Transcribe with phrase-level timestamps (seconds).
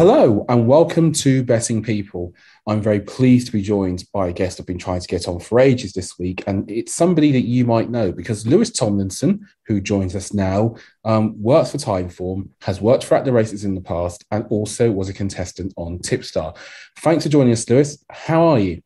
[0.00, 2.32] Hello and welcome to Betting People.
[2.66, 5.38] I'm very pleased to be joined by a guest I've been trying to get on
[5.40, 9.78] for ages this week, and it's somebody that you might know because Lewis Tomlinson, who
[9.78, 10.74] joins us now,
[11.04, 14.90] um, works for Timeform, has worked for At the Races in the past, and also
[14.90, 16.56] was a contestant on Tipstar.
[17.00, 18.02] Thanks for joining us, Lewis.
[18.08, 18.80] How are you?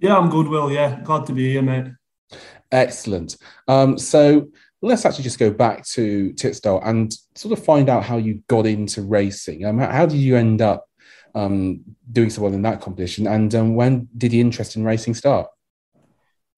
[0.00, 0.72] Yeah, I'm good, Will.
[0.72, 1.88] Yeah, glad to be here, mate.
[2.72, 3.36] Excellent.
[3.66, 4.48] Um, so
[4.80, 8.66] let's actually just go back to Tipstar and sort of find out how you got
[8.66, 9.64] into racing.
[9.64, 10.86] Um, how did you end up
[11.34, 15.14] um, doing so well in that competition, and um, when did the interest in racing
[15.14, 15.48] start?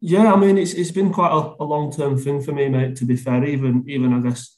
[0.00, 2.96] Yeah, I mean it's it's been quite a, a long term thing for me, mate.
[2.96, 4.56] To be fair, even even I guess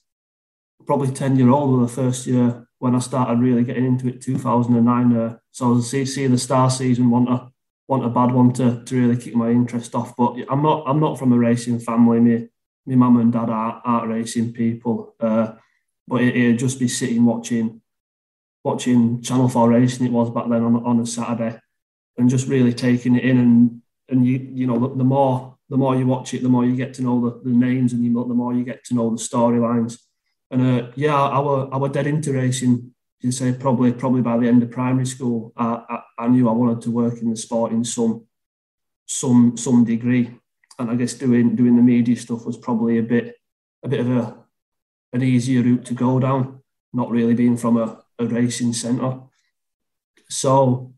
[0.87, 4.21] probably ten year old was the first year when I started really getting into it.
[4.21, 5.17] Two thousand and nine.
[5.17, 7.49] Uh, so I was see, Sea The Stars season want a
[7.89, 10.15] want a bad one to, to really kick my interest off.
[10.17, 12.21] But I'm not I'm not from a racing family.
[12.21, 12.49] Me
[12.87, 15.53] my mum and dad are art racing people, uh,
[16.09, 17.81] but it, would just be sitting watching
[18.65, 20.07] watching Channel Four racing.
[20.07, 21.59] It was back then on on a Saturday,
[22.17, 23.39] and just really taking it in.
[23.39, 26.65] And and you you know the, the more the more you watch it, the more
[26.65, 29.11] you get to know the, the names, and you, the more you get to know
[29.11, 29.99] the storylines.
[30.51, 32.93] And uh, yeah, I, were I were dead into racing.
[33.21, 36.53] You say probably probably by the end of primary school, I, I, I knew I
[36.53, 38.27] wanted to work in the sport in some
[39.07, 40.31] some some degree
[40.83, 43.37] and I guess doing doing the media stuff was probably a bit
[43.83, 44.37] a bit of a
[45.13, 46.61] an easier route to go down,
[46.93, 49.21] not really being from a, a racing centre.
[50.29, 50.95] So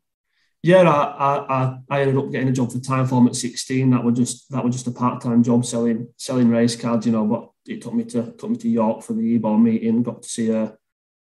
[0.62, 3.90] yeah, I, I I ended up getting a job for Timeform at 16.
[3.90, 7.26] That was just that was just a part-time job selling selling race cards, you know,
[7.26, 10.28] but it took me to took me to York for the EBOR meeting, got to
[10.28, 10.76] see a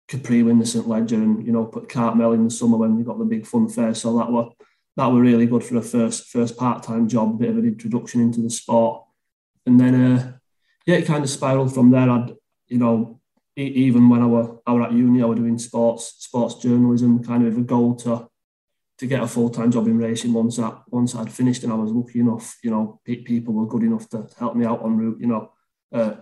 [0.08, 0.89] Capri win the St.
[0.89, 3.69] Leger and you know put Cartmel in the summer when we got the big fun
[3.69, 3.95] fair.
[3.95, 4.52] So that was
[5.00, 7.64] that were really good for a first first part time job, a bit of an
[7.64, 9.02] introduction into the sport,
[9.64, 10.32] and then uh,
[10.84, 12.10] yeah, it kind of spiraled from there.
[12.10, 12.34] I'd
[12.68, 13.20] you know
[13.56, 17.46] even when I were I were at uni, I was doing sports sports journalism, kind
[17.46, 18.28] of with a goal to
[18.98, 21.76] to get a full time job in racing once that once I'd finished, and I
[21.76, 25.20] was lucky enough, you know, people were good enough to help me out on route,
[25.20, 25.52] you know.
[25.90, 26.12] Uh,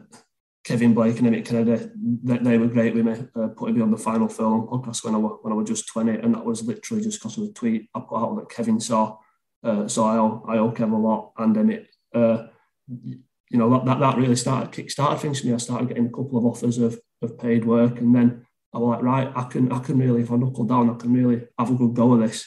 [0.65, 1.89] Kevin Blake and Emmett Kennedy,
[2.23, 5.15] they, they, were great with me, uh, putting me on the final furlong podcast when
[5.15, 6.13] I, was, when I was just 20.
[6.19, 9.17] And that was literally just because of a tweet I put out that Kevin saw.
[9.63, 11.33] Uh, so I owe, I owe Kev a lot.
[11.39, 12.49] And Emmett, uh,
[12.87, 15.55] you know, that, that really started, kick-started things for me.
[15.55, 17.99] I started getting a couple of offers of, of paid work.
[17.99, 20.91] And then I was like, right, I can, I can really, if I knuckle down,
[20.91, 22.47] I can really have a good go of this.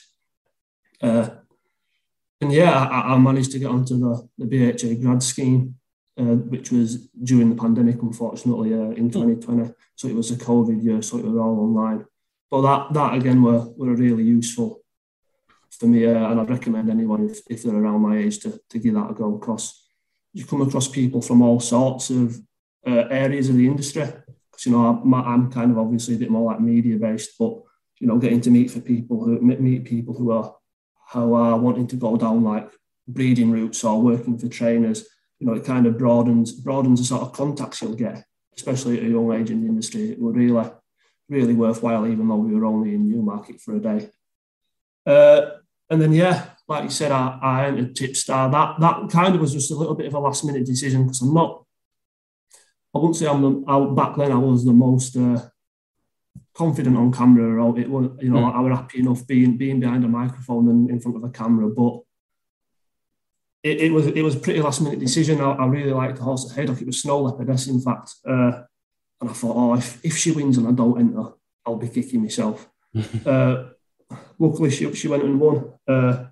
[1.01, 1.29] Uh,
[2.39, 5.75] and yeah, I, I, managed to get onto the, the BHA grad scheme
[6.17, 9.63] uh, which was during the pandemic, unfortunately, uh, in 2020.
[9.63, 9.71] Hmm.
[9.95, 12.05] So it was a COVID year, so it was all online.
[12.49, 14.81] But that that again were, were really useful
[15.69, 18.79] for me, uh, and I'd recommend anyone if, if they're around my age to, to
[18.79, 19.83] give that a go because
[20.33, 22.37] you come across people from all sorts of
[22.85, 24.03] uh, areas of the industry.
[24.03, 27.53] Because you know I'm, I'm kind of obviously a bit more like media based, but
[27.99, 30.53] you know getting to meet for people who meet people who are
[31.13, 32.69] who are wanting to go down like
[33.07, 35.05] breeding routes or working for trainers
[35.41, 38.23] you know, it kind of broadens broadens the sort of contacts you'll get,
[38.55, 40.11] especially at a young age in the industry.
[40.11, 40.69] It would really,
[41.29, 44.09] really worthwhile, even though we were only in Newmarket for a day.
[45.03, 45.41] Uh,
[45.89, 48.51] and then, yeah, like you said, I, I entered Tipstar.
[48.51, 51.21] That that kind of was just a little bit of a last minute decision because
[51.21, 51.65] I'm not.
[52.93, 53.63] I wouldn't say I'm the.
[53.67, 55.41] I, back then, I was the most uh,
[56.53, 57.65] confident on camera.
[57.65, 58.55] Or it was, you know, mm.
[58.55, 61.67] I was happy enough being being behind a microphone and in front of a camera,
[61.67, 62.01] but
[63.63, 65.41] it, it was it was a pretty last minute decision.
[65.41, 66.81] I, I really liked the horse at Haydock.
[66.81, 68.15] It was Snow Leopardess, in fact.
[68.27, 68.63] Uh,
[69.21, 71.33] and I thought, oh, if, if she wins and I don't enter,
[71.65, 72.67] I'll be kicking myself.
[73.25, 73.65] uh,
[74.39, 75.73] luckily, she, she went and won.
[75.87, 76.25] Uh,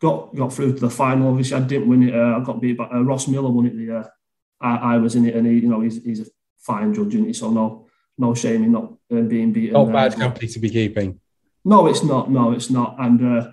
[0.00, 1.28] got got through to the final.
[1.28, 2.14] Obviously, I didn't win it.
[2.14, 4.10] Uh, I got beat, but uh, Ross Miller won it the year
[4.60, 6.26] I, I was in it, and he, you know, he's, he's a
[6.58, 7.32] fine judge, isn't he?
[7.32, 7.86] So no
[8.18, 9.74] no shame in not uh, being beaten.
[9.74, 11.20] Not bad company to be keeping.
[11.64, 12.30] No, it's not.
[12.30, 12.96] No, it's not.
[12.98, 13.50] And uh,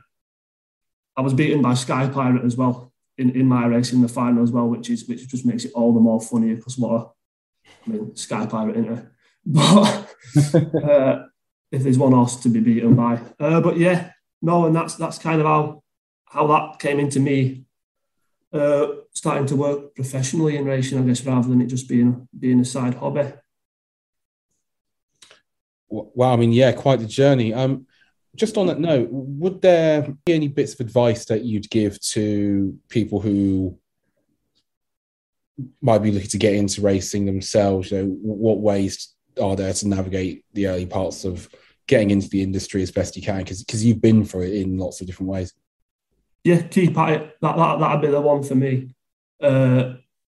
[1.16, 4.44] I was beaten by Sky Pirate as well in, in my race in the final
[4.44, 7.70] as well, which is which just makes it all the more funny because what a,
[7.86, 9.06] I mean Sky Pirate, isn't it?
[9.46, 10.16] But
[10.84, 11.26] uh,
[11.70, 14.12] if there's one horse to be beaten by, uh, but yeah,
[14.42, 15.84] no, and that's that's kind of how
[16.26, 17.66] how that came into me
[18.54, 22.60] uh, starting to work professionally in racing, I guess, rather than it just being being
[22.60, 23.34] a side hobby.
[25.90, 27.54] Wow, I mean, yeah, quite the journey.
[27.54, 27.86] Um,
[28.36, 32.78] just on that note, would there be any bits of advice that you'd give to
[32.90, 33.78] people who
[35.82, 37.92] might be looking to get into racing themselves?
[37.92, 41.48] You know, what ways are there to navigate the early parts of
[41.88, 43.40] getting into the industry as best you can?
[43.40, 45.54] Because you've been through it in lots of different ways.
[46.44, 47.38] Yeah, keep at it.
[47.42, 48.96] That that that'd be the one for me.
[49.42, 49.94] Uh,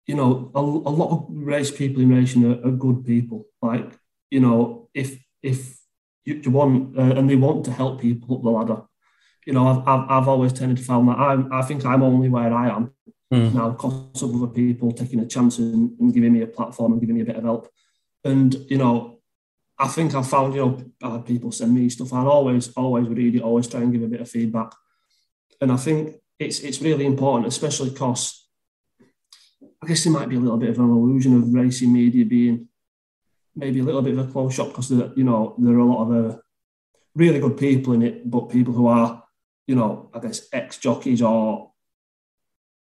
[0.07, 3.47] you know, a, a lot of race people in racing are, are good people.
[3.61, 3.91] Like
[4.31, 5.79] you know, if if
[6.27, 8.83] you, you want uh, and they want to help people up the ladder.
[9.47, 12.29] You know, I've, I've, I've always tended to find that I'm, I think I'm only
[12.29, 12.93] where I am
[13.33, 13.55] mm.
[13.55, 17.01] now because of other people taking a chance and, and, giving me a platform and
[17.01, 17.69] giving me a bit of help.
[18.25, 19.21] And, you know,
[19.79, 22.13] I think I've found, you know, people send me stuff.
[22.13, 24.73] i always, always read it, always try and give a bit of feedback.
[25.61, 28.49] And I think it's it's really important, especially because
[29.83, 32.69] I guess there might be a little bit of an illusion of racing media being
[33.57, 36.03] maybe a little bit of a close shop because you know there are a lot
[36.05, 36.37] of uh,
[37.15, 39.25] really good people in it, but people who are
[39.67, 41.73] you know I guess ex jockeys or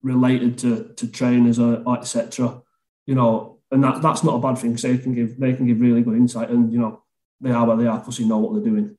[0.01, 2.61] related to to trainers or etc.
[3.05, 5.67] You know, and that that's not a bad thing because they can give they can
[5.67, 7.03] give really good insight and you know
[7.41, 8.97] they are where they are because they know what they're doing.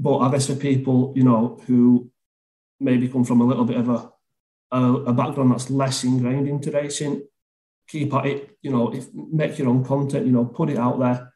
[0.00, 2.10] But I guess for people you know who
[2.80, 4.12] maybe come from a little bit of a,
[4.72, 7.22] a, a background that's less ingrained into racing,
[7.92, 10.98] keep at it, you know, if make your own content, you know, put it out
[10.98, 11.28] there.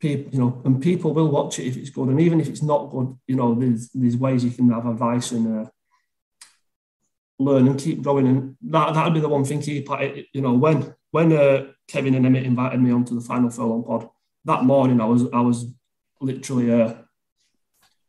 [0.00, 2.08] People, you know, and people will watch it if it's good.
[2.08, 5.30] And even if it's not good, you know, there's there's ways you can have advice
[5.30, 5.70] and uh,
[7.38, 8.26] learn and keep growing.
[8.26, 10.26] And that that'd be the one thing keep at it.
[10.34, 14.10] You know, when when uh, Kevin and Emmett invited me onto the final furlong pod
[14.44, 15.66] that morning, I was I was
[16.20, 16.94] literally uh,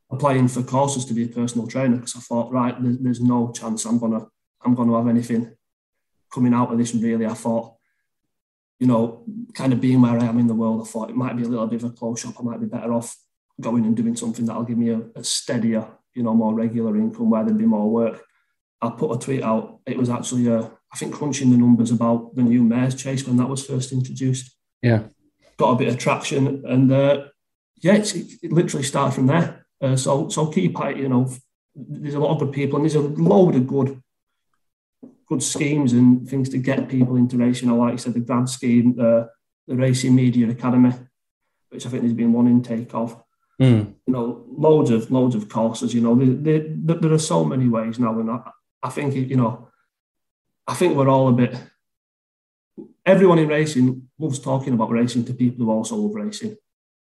[0.09, 3.51] applying for courses to be a personal trainer because I thought, right, there's, there's no
[3.51, 4.25] chance I'm gonna
[4.63, 5.55] I'm gonna have anything
[6.33, 6.95] coming out of this.
[6.95, 7.74] Really, I thought,
[8.79, 9.23] you know,
[9.53, 11.47] kind of being where I am in the world, I thought it might be a
[11.47, 12.35] little bit of a close shop.
[12.39, 13.15] I might be better off
[13.61, 17.29] going and doing something that'll give me a, a steadier, you know, more regular income
[17.29, 18.23] where there'd be more work.
[18.81, 19.79] I put a tweet out.
[19.85, 23.37] It was actually, a, I think, crunching the numbers about the new mares chase when
[23.37, 24.53] that was first introduced.
[24.81, 25.03] Yeah,
[25.57, 27.25] got a bit of traction, and uh,
[27.81, 28.13] yeah, it,
[28.43, 29.65] it literally started from there.
[29.81, 31.29] Uh, so so keep at you know
[31.75, 34.01] there's a lot of good people and there's a load of good
[35.27, 37.69] good schemes and things to get people into racing.
[37.69, 39.29] Or like you said, the grad scheme, the
[39.67, 40.93] the Racing Media Academy,
[41.69, 43.21] which I think there's been one intake of.
[43.61, 43.95] Mm.
[44.05, 45.93] You know, loads of loads of courses.
[45.93, 48.39] You know, there, there, there are so many ways now, and I,
[48.83, 49.69] I think you know,
[50.67, 51.55] I think we're all a bit.
[53.05, 56.57] Everyone in racing loves talking about racing to people who also love racing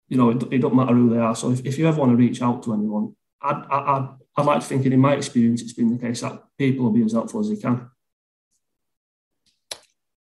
[0.07, 1.36] you know, it, it doesn't matter who they are.
[1.36, 4.62] So if, if you ever want to reach out to anyone, I'd, I'd, I'd like
[4.62, 7.40] to think, in my experience, it's been the case that people will be as helpful
[7.40, 7.90] as they can.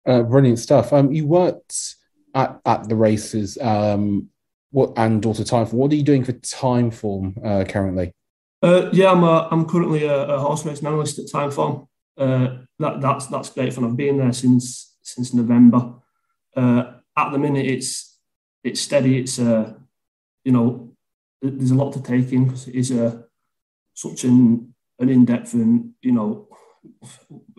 [0.07, 0.93] Uh, brilliant stuff.
[0.93, 1.97] Um, you worked
[2.35, 4.29] at, at the races, um,
[4.71, 5.75] what and also Timeform.
[5.75, 8.13] What are you doing for Timeform uh, currently?
[8.63, 11.87] Uh, yeah, I'm a, I'm currently a, a horse racing analyst at Timeform.
[12.17, 13.85] Uh, that that's that's great fun.
[13.85, 15.95] I've been there since since November.
[16.57, 18.19] Uh, at the minute, it's
[18.65, 19.19] it's steady.
[19.19, 19.75] It's uh,
[20.45, 20.95] you know,
[21.41, 23.25] there's a lot to take in because it is a
[23.95, 26.49] such an an in depth and you know,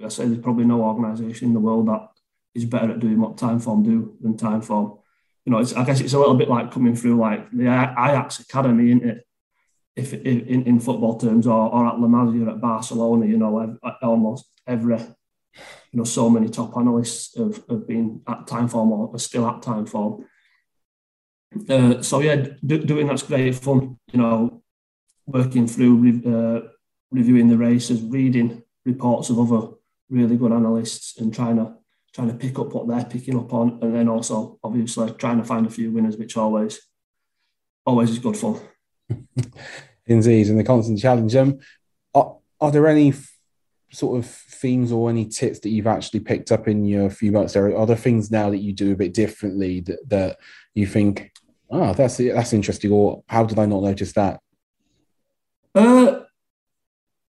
[0.03, 2.09] I say there's probably no organisation in the world that
[2.55, 4.99] is better at doing what Timeform do than Timeform.
[5.45, 8.39] You know, it's, I guess it's a little bit like coming through like the Ajax
[8.39, 9.27] Academy, isn't it?
[9.95, 13.77] If, if in, in football terms, or, or at La Masia at Barcelona, you know,
[14.01, 15.05] almost every, you
[15.93, 20.23] know, so many top analysts have, have been at Timeform or are still at Timeform
[21.69, 23.97] uh, so yeah, do, doing that's great fun.
[24.11, 24.63] You know,
[25.25, 26.67] working through uh,
[27.11, 29.73] reviewing the races, reading reports of other
[30.09, 31.75] really good analysts, and trying to
[32.13, 35.43] trying to pick up what they're picking up on, and then also obviously trying to
[35.43, 36.81] find a few winners, which always
[37.85, 38.59] always is good fun.
[40.05, 41.35] Indeed, and the constant challenge.
[41.35, 41.59] Um,
[42.13, 43.37] are, are there any f-
[43.91, 47.53] sort of themes or any tips that you've actually picked up in your few months
[47.53, 47.75] there?
[47.75, 50.37] Are there things now that you do a bit differently that, that
[50.73, 51.31] you think
[51.73, 52.91] oh, that's that's interesting.
[52.91, 54.39] Or how did I not notice that?
[55.75, 56.21] Uh,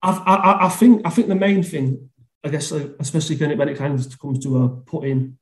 [0.01, 2.09] I, I, I think I think the main thing,
[2.43, 5.37] I guess, especially when it, kind of comes to a putting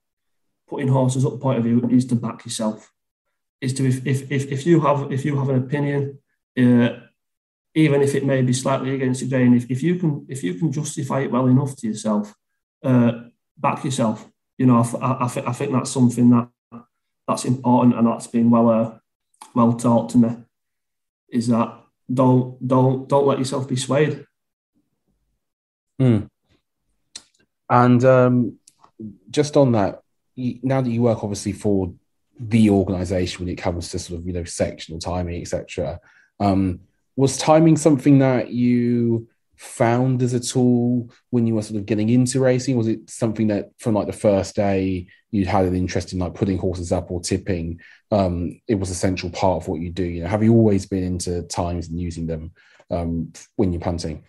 [0.67, 2.91] putting horses up point of view, is to back yourself.
[3.59, 6.19] Is to if if if, if you have if you have an opinion,
[6.57, 6.89] uh,
[7.73, 10.53] even if it may be slightly against the grain, if, if you can if you
[10.55, 12.33] can justify it well enough to yourself,
[12.83, 13.11] uh,
[13.57, 14.27] back yourself.
[14.57, 16.49] You know, I, I, I, I think that's something that
[17.27, 18.97] that's important and that's been well uh,
[19.55, 20.29] well taught to me
[21.29, 21.77] is that
[22.13, 24.25] don't don't don't let yourself be swayed.
[25.99, 26.27] Mm.
[27.71, 28.59] And um,
[29.31, 30.03] just on that,
[30.35, 31.93] now that you work obviously for
[32.37, 35.99] the organisation when it comes to sort of you know sectional timing, etc.
[36.39, 36.81] Um,
[37.15, 42.09] was timing something that you found as a tool when you were sort of getting
[42.09, 42.75] into racing?
[42.75, 46.33] Was it something that from like the first day you had an interest in like
[46.33, 47.79] putting horses up or tipping?
[48.11, 50.03] Um, it was a central part of what you do.
[50.03, 52.51] You know, have you always been into times and using them
[52.89, 54.23] um, when you're punting?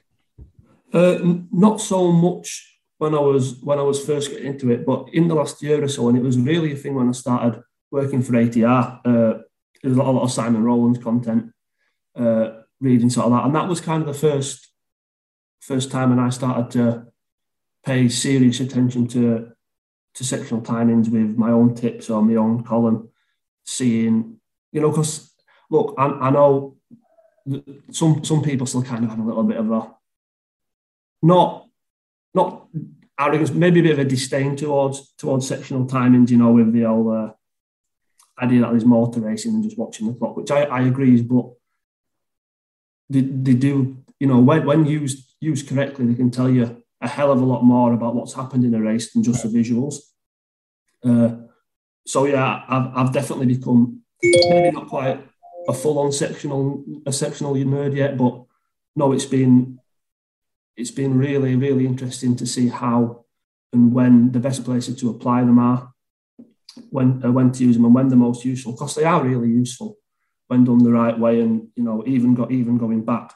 [0.92, 1.18] Uh,
[1.50, 2.71] not so much
[3.02, 5.82] when I was when I was first getting into it, but in the last year
[5.82, 9.00] or so, and it was really a thing when I started working for ATR.
[9.04, 9.42] Uh,
[9.82, 11.52] there's a lot, of Simon Rowlands content,
[12.14, 14.68] uh, reading sort of that, and that was kind of the first
[15.60, 17.06] first time when I started to
[17.84, 19.50] pay serious attention to
[20.14, 23.08] to sectional timings with my own tips or my own column,
[23.64, 24.36] seeing
[24.70, 25.32] you know because
[25.70, 26.76] look, I, I know
[27.90, 29.92] some some people still kind of have a little bit of a
[31.20, 31.61] not
[32.34, 32.68] not
[33.18, 36.84] arrogance, maybe a bit of a disdain towards towards sectional timings, you know, with the
[36.84, 37.32] old uh,
[38.42, 41.14] idea that there's more to racing than just watching the clock, which I, I agree
[41.14, 41.46] is, but
[43.08, 47.08] they, they do, you know, when, when used used correctly, they can tell you a
[47.08, 49.96] hell of a lot more about what's happened in a race than just the visuals.
[51.04, 51.36] Uh,
[52.06, 55.20] so yeah, I've, I've definitely become maybe not quite
[55.68, 58.44] a full on sectional a sectional nerd yet, but
[58.96, 59.78] no, it's been
[60.76, 63.24] it's been really really interesting to see how
[63.72, 65.92] and when the best places to apply them are,
[66.90, 69.48] when uh, when to use them and when the most useful because they are really
[69.48, 69.96] useful
[70.48, 73.32] when done the right way and you know even got even going back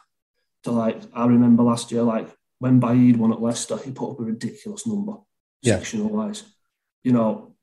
[0.62, 2.28] to like I remember last year like
[2.58, 5.14] when Baaeed won at Leicester he put up a ridiculous number
[5.62, 5.76] yeah.
[5.76, 6.44] sectional wise
[7.04, 7.54] you know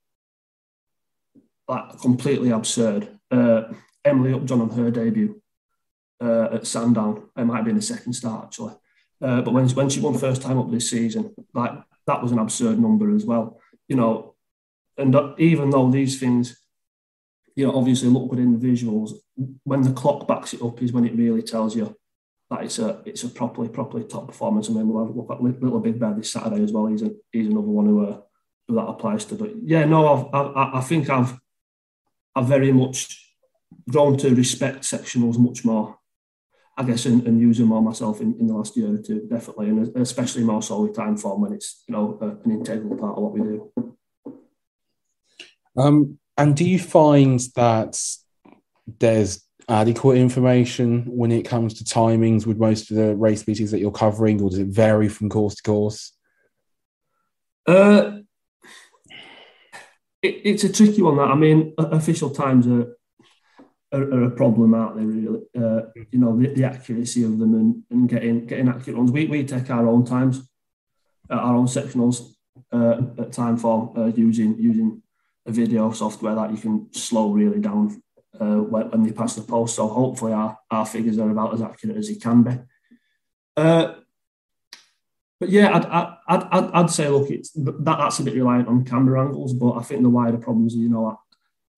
[1.68, 3.64] like completely absurd uh,
[4.06, 5.42] Emily Upjohn on her debut
[6.22, 7.30] uh, at Sandown.
[7.38, 8.74] It might have been the second start actually,
[9.24, 11.72] uh, but when when she won first time up this season, like
[12.08, 13.60] that was an absurd number as well.
[13.88, 14.36] You know,
[14.98, 16.58] and even though these things,
[17.56, 19.12] you know, obviously look good in the visuals,
[19.64, 21.96] when the clock backs it up is when it really tells you
[22.50, 24.70] that it's a it's a properly properly top performance.
[24.70, 26.88] I mean, we'll have a look at Little Big Bear this Saturday as well.
[26.88, 28.20] He's a, he's another one who, uh,
[28.68, 29.36] who that applies to.
[29.36, 31.40] But yeah, no, I've, I, I think I've
[32.36, 33.20] I've very much
[33.90, 35.98] grown to respect sectionals much more,
[36.76, 39.28] I guess, and, and use them more myself in, in the last year or two,
[39.30, 43.24] definitely, and especially more so with Timeform when it's you know an integral part of
[43.24, 43.72] what we do.
[45.78, 48.00] Um, and do you find that
[49.00, 53.80] there's adequate information when it comes to timings with most of the race meetings that
[53.80, 56.14] you're covering, or does it vary from course to course?
[57.68, 58.20] Uh,
[60.22, 61.18] it, it's a tricky one.
[61.18, 62.98] That I mean, official times are
[63.94, 65.06] are, are a problem, aren't they?
[65.06, 65.82] Really, uh,
[66.12, 69.12] you know, the, the, accuracy of them and, and getting getting accurate ones.
[69.12, 70.42] We, we take our own times,
[71.30, 72.34] uh, our own sectionals
[72.72, 75.02] uh, at Timeform uh, using using
[75.46, 78.02] a video software that you can slow really down
[78.40, 79.76] uh, when, when they pass the post.
[79.76, 82.60] So hopefully our, our figures are about as accurate as they can be.
[83.56, 83.96] Uh,
[85.40, 88.86] but yeah, I'd, I'd, I'd, I'd say, look, it's that, that's a bit reliant on
[88.86, 91.20] camera angles, but I think the wider problems, you know,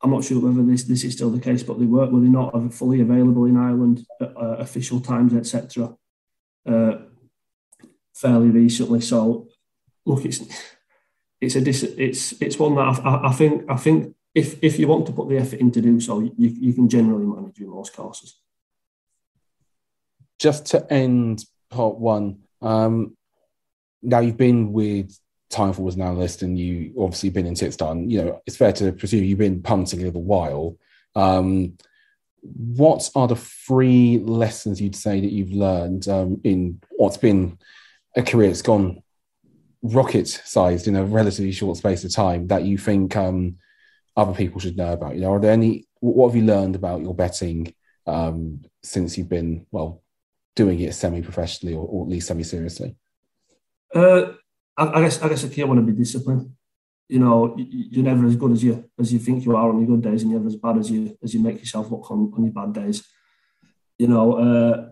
[0.06, 2.28] I'm not sure whether this this is still the case, but they were were they
[2.28, 5.98] not fully available in Ireland at uh, official times, etc.
[6.64, 6.98] Uh,
[8.14, 9.02] fairly recently.
[9.02, 9.48] So
[10.06, 10.42] look, it's
[11.42, 15.08] it's a it's it's one that I, I, think I think if if you want
[15.08, 17.96] to put the effort in to do so, you, you can generally manage with most
[17.96, 18.40] courses.
[20.38, 23.18] Just to end part one, um,
[24.04, 25.20] now you've been with
[25.52, 28.92] Timeform as an analyst and you obviously been in Tipstar, you know, it's fair to
[28.92, 30.78] presume you've been punting a little while.
[31.16, 31.78] Um,
[32.42, 37.58] what are the three lessons you'd say that you've learned um, in what's been
[38.16, 39.02] a career that's gone
[39.82, 43.58] rocket sized in a relatively short space of time that you think um,
[44.16, 45.16] other people should know about?
[45.16, 47.74] You know, are there any, what have you learned about your betting
[48.08, 50.02] um, since you've been, well,
[50.56, 52.96] doing it semi professionally or, or, at least semi seriously?
[53.94, 54.34] Uh,
[54.78, 56.52] I, I guess I guess the key want to be disciplined.
[57.08, 59.88] You know, you're never as good as you as you think you are on your
[59.88, 62.32] good days, and you're never as bad as you as you make yourself look on,
[62.36, 63.06] on your bad days.
[64.00, 64.90] You know, uh,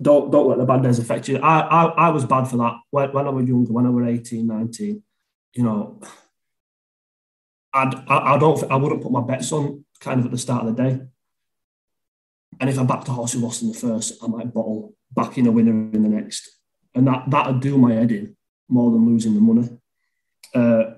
[0.00, 1.38] don't don't let the bad days affect you.
[1.38, 4.08] I I, I was bad for that when, when I was younger, when I was
[4.08, 5.02] 18, 19.
[5.54, 6.00] You know,
[7.74, 10.66] I'd, I I don't I wouldn't put my bets on kind of at the start
[10.66, 11.00] of the day.
[12.60, 15.36] And if I backed a horse who lost in the first, I might bottle back
[15.36, 16.61] in a winner in the next
[16.94, 18.36] and that that'd do my head in
[18.68, 19.68] more than losing the money.
[20.54, 20.94] Uh,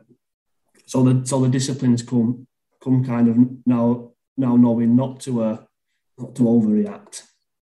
[0.86, 2.46] so the so the disciplines come
[2.82, 3.36] come kind of
[3.66, 5.58] now now knowing not to uh,
[6.18, 7.22] not to overreact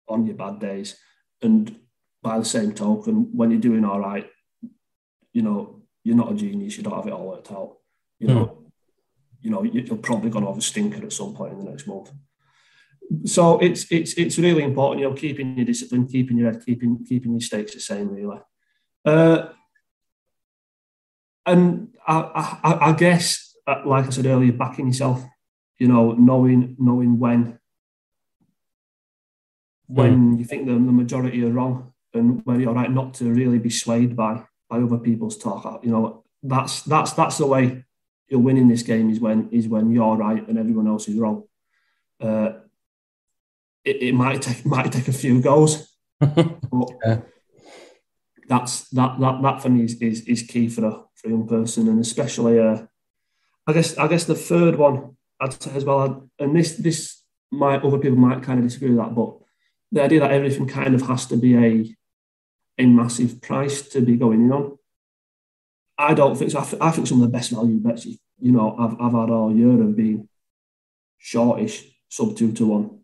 [0.08, 0.96] on your bad days,
[1.42, 1.76] and
[2.22, 4.28] by the same token, when you're doing all right,
[5.32, 6.76] you know you're not a genius.
[6.76, 7.76] You don't have it all worked out.
[8.18, 8.70] You know, mm.
[9.40, 11.86] you know you're probably going to have a stinker at some point in the next
[11.86, 12.10] month
[13.24, 17.04] so it's it's it's really important, you know, keeping your discipline, keeping your head, keeping
[17.04, 18.40] keeping your stakes the same, really.
[19.04, 19.48] Uh,
[21.46, 25.24] and I, I, I guess, uh, like I said earlier, backing yourself,
[25.78, 27.58] you know, knowing knowing when
[29.86, 30.38] when mm.
[30.38, 33.70] you think the, the majority are wrong and when you're right not to really be
[33.70, 35.82] swayed by by other people's talk.
[35.82, 37.84] You know, that's that's that's the way
[38.28, 41.44] you're winning this game is when is when you're right and everyone else is wrong.
[42.20, 42.50] Uh,
[43.84, 45.88] it, it, might take might take a few goals.
[46.20, 47.20] but yeah.
[48.48, 51.46] that's that that that for me is, is, is key for a for a young
[51.46, 52.82] person, and especially uh,
[53.66, 57.82] I guess I guess the third one I'd say as well, and this this might
[57.82, 59.36] other people might kind of disagree with that, but
[59.92, 61.94] the idea that everything kind of has to be a
[62.78, 64.78] a massive price to be going in on.
[65.98, 66.60] I don't think so.
[66.60, 69.30] I, th- I think some of the best value bets you, know I've, I've had
[69.30, 70.28] all year have been
[71.18, 72.97] shortish, sub two to one.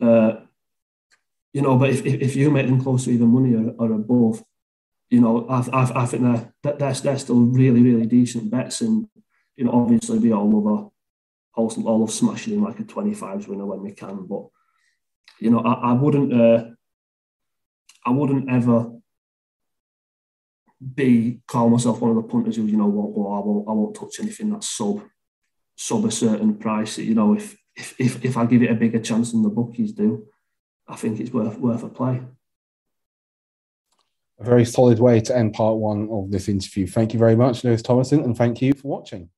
[0.00, 0.40] Uh,
[1.52, 4.44] you know, but if, if, you make them close to even money or, or above,
[5.10, 8.80] you know, I, I, I think they're, they're, they're still really, really decent bets.
[8.80, 9.08] And,
[9.56, 13.48] you know, obviously we all love a, all, all of smashing in like a 25s
[13.48, 14.26] winner when we can.
[14.26, 14.46] But,
[15.40, 16.64] you know, I, I wouldn't, uh,
[18.04, 18.92] I wouldn't ever
[20.94, 23.72] be call myself one of the punters who, you know, won't go, I won't, I
[23.72, 25.02] won't touch anything that's sub,
[25.76, 26.98] sub a certain price.
[26.98, 29.92] You know, if, if, if, if I give it a bigger chance than the bookies
[29.92, 30.26] do,
[30.88, 32.20] I think it's worth worth a play.
[34.40, 36.86] A very solid way to end part one of this interview.
[36.86, 39.30] Thank you very much, Lewis Thomason, and thank you for watching.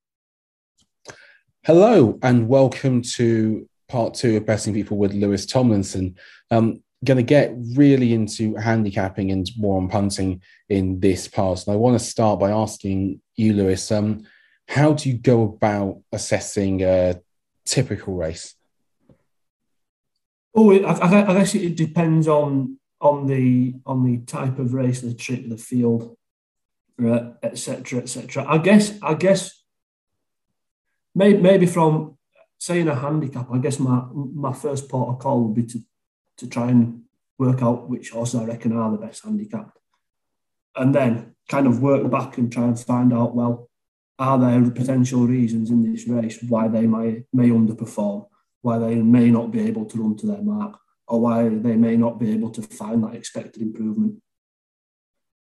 [1.64, 6.16] Hello, and welcome to part two of Betting People with Lewis Tomlinson.
[6.50, 11.66] Um, going to get really into handicapping and more on punting in this part.
[11.66, 14.26] And I want to start by asking you, Lewis, um,
[14.68, 17.20] how do you go about assessing a
[17.70, 18.54] typical race?
[20.54, 25.14] Oh, I, I, guess it depends on on the on the type of race, the
[25.14, 26.16] trip, the field,
[27.42, 28.42] etc., uh, etc.
[28.42, 29.64] Et I guess I guess
[31.14, 32.18] maybe maybe from
[32.58, 35.80] saying a handicap, I guess my my first port of call would be to
[36.38, 37.02] to try and
[37.38, 39.78] work out which horses I reckon are the best handicapped,
[40.74, 43.69] and then kind of work back and try and find out well,
[44.20, 48.26] are there potential reasons in this race why they may may underperform
[48.60, 51.96] why they may not be able to run to their mark or why they may
[51.96, 54.22] not be able to find that expected improvement.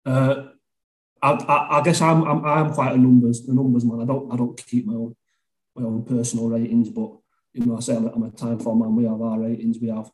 [0.06, 0.44] Uh,
[1.20, 4.00] I, I, I, guess I'm, I'm I'm quite a numbers a numbers man.
[4.00, 5.16] I don't I don't keep my own
[5.74, 7.10] my own personal ratings, but
[7.52, 8.94] you know I say I'm a, I'm a Timeform man.
[8.94, 9.78] We have our ratings.
[9.82, 10.10] We have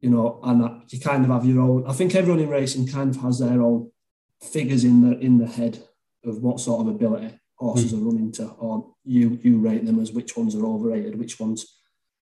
[0.00, 1.86] you know, and you kind of have your own.
[1.86, 3.90] I think everyone in racing kind of has their own
[4.42, 5.82] figures in the in the head
[6.24, 8.00] of what sort of ability horses mm.
[8.00, 11.80] are running to, or you you rate them as which ones are overrated, which ones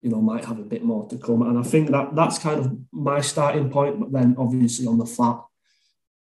[0.01, 1.41] you know, might have a bit more to come.
[1.41, 3.99] And I think that that's kind of my starting point.
[3.99, 5.41] But then obviously on the flat,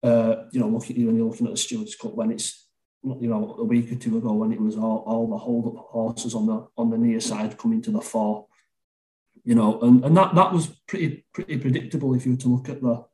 [0.04, 2.66] uh, you know, looking when you're looking at the Stewards Cup when it's
[3.04, 5.86] you know a week or two ago when it was all, all the hold up
[5.86, 8.48] horses on the on the near side coming to the fore,
[9.44, 12.70] you know, and, and that that was pretty pretty predictable if you were to look
[12.70, 13.06] at the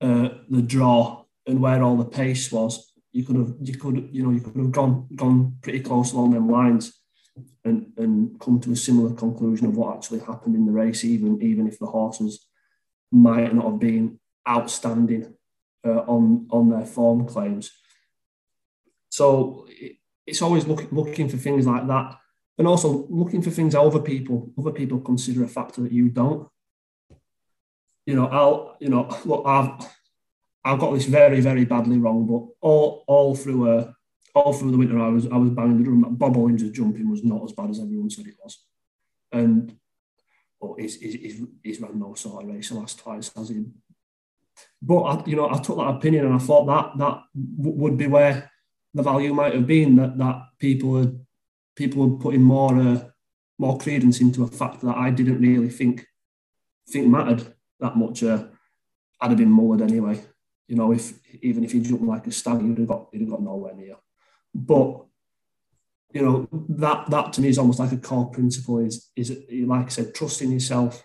[0.00, 2.92] uh, the draw and where all the pace was.
[3.16, 6.32] You could have you could you know you could have gone gone pretty close along
[6.32, 7.00] them lines
[7.64, 11.40] and, and come to a similar conclusion of what actually happened in the race, even
[11.40, 12.46] even if the horses
[13.10, 15.34] might not have been outstanding
[15.86, 17.70] uh, on on their form claims.
[19.08, 19.66] So
[20.26, 22.18] it's always looking looking for things like that,
[22.58, 26.48] and also looking for things other people other people consider a factor that you don't.
[28.04, 29.95] You know, I'll you know look I've
[30.66, 33.94] I've got this very very badly wrong, but all all through a
[34.34, 37.08] all through the winter, I was I was banging the drum that Bob Olinger jumping
[37.08, 38.64] was not as bad as everyone said it was,
[39.30, 39.76] and
[40.60, 43.64] but he's he's, he's ran no sort of race the last twice, has he?
[44.82, 47.22] But I, you know, I took that opinion and I thought that that
[47.56, 48.50] w- would be where
[48.92, 51.24] the value might have been that that people would
[51.76, 53.04] people were putting more uh,
[53.58, 56.06] more credence into a fact that I didn't really think
[56.88, 58.24] think mattered that much.
[58.24, 58.46] Uh,
[59.20, 60.22] I'd have been mullered anyway.
[60.68, 63.30] You know, if even if you jumped like a stag, you'd have got you'd have
[63.30, 63.96] got nowhere near.
[64.54, 65.04] But
[66.12, 68.78] you know that that to me is almost like a core principle.
[68.78, 71.04] Is is like I said, trusting yourself,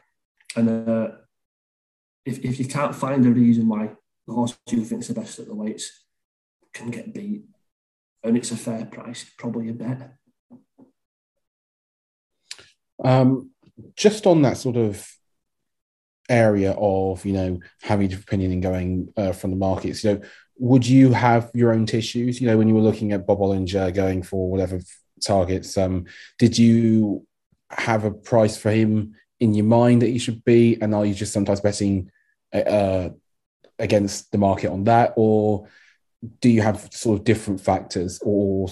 [0.56, 1.10] and uh,
[2.26, 3.92] if if you can't find a reason why
[4.28, 6.06] the horse you think's the best at the weights
[6.74, 7.44] can get beat,
[8.24, 10.14] and it's a fair price, probably a bet.
[13.04, 13.52] Um,
[13.96, 15.08] just on that sort of
[16.30, 20.22] area of you know having opinion and going uh, from the markets, you know,
[20.58, 22.40] would you have your own tissues?
[22.40, 24.80] You know, when you were looking at Bob Olinger going for whatever
[25.24, 26.06] targets, um,
[26.38, 27.26] did you
[27.70, 31.14] have a price for him in your mind that he should be, and are you
[31.14, 32.12] just sometimes betting
[32.54, 33.10] uh,
[33.80, 35.68] against the market on that, or
[36.40, 38.70] do you have sort of different factors, or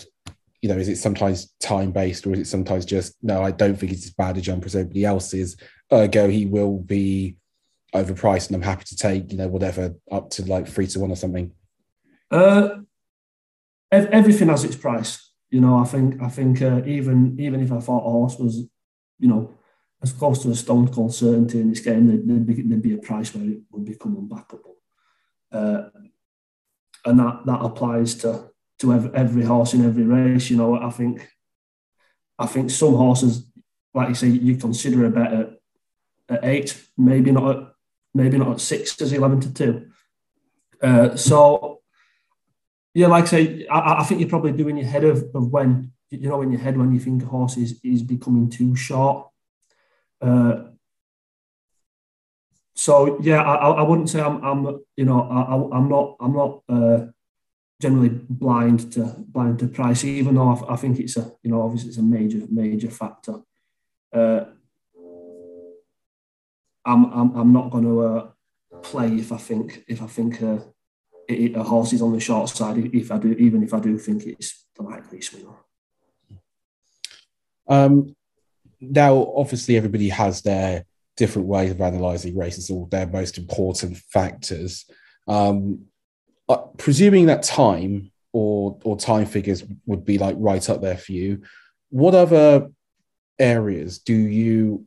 [0.61, 3.43] you know, is it sometimes time based, or is it sometimes just no?
[3.43, 5.57] I don't think he's as bad a jumper as everybody else is.
[5.91, 7.37] Ergo, he will be
[7.95, 11.11] overpriced, and I'm happy to take you know whatever up to like three to one
[11.11, 11.51] or something.
[12.31, 12.79] Uh,
[13.91, 15.31] everything has its price.
[15.49, 18.57] You know, I think I think uh, even even if I thought a horse was,
[19.19, 19.53] you know,
[20.01, 22.97] as close to a stone cold certainty in this game, there'd, be, there'd be a
[22.97, 24.75] price where it would become unbackable.
[25.51, 25.89] Uh,
[27.05, 28.48] and that, that applies to,
[28.79, 30.49] to every, every horse in every race.
[30.49, 31.29] You know, I think
[32.37, 33.45] I think some horses,
[33.93, 35.49] like you say, you consider a bet at,
[36.29, 37.73] at eight, maybe not at
[38.13, 39.87] maybe not at six as eleven to two.
[40.81, 41.81] Uh, so
[42.93, 45.91] yeah, like I say, I, I, think you're probably doing your head of, of when
[46.09, 49.27] you know in your head when you think a horse is is becoming too short.
[50.21, 50.63] Uh,
[52.75, 56.63] so yeah, I, I wouldn't say I'm, I'm you know I, I'm not I'm not
[56.69, 57.05] uh,
[57.81, 61.61] generally blind to blind to price, even though I, I, think it's a you know
[61.61, 63.41] obviously it's a major major factor.
[64.13, 64.45] Uh,
[66.85, 68.27] I'm, I'm I'm not going to uh,
[68.81, 70.59] play if I think if I think uh,
[71.27, 72.77] it, a horse is on the short side.
[72.93, 75.47] If I do, even if I do think it's the likely swing.
[77.67, 78.15] Um,
[78.81, 84.85] now, obviously, everybody has their different ways of analysing races, or their most important factors.
[85.27, 85.88] Um,
[86.49, 91.11] uh, presuming that time or or time figures would be like right up there for
[91.11, 91.41] you,
[91.89, 92.69] what other
[93.37, 94.85] areas do you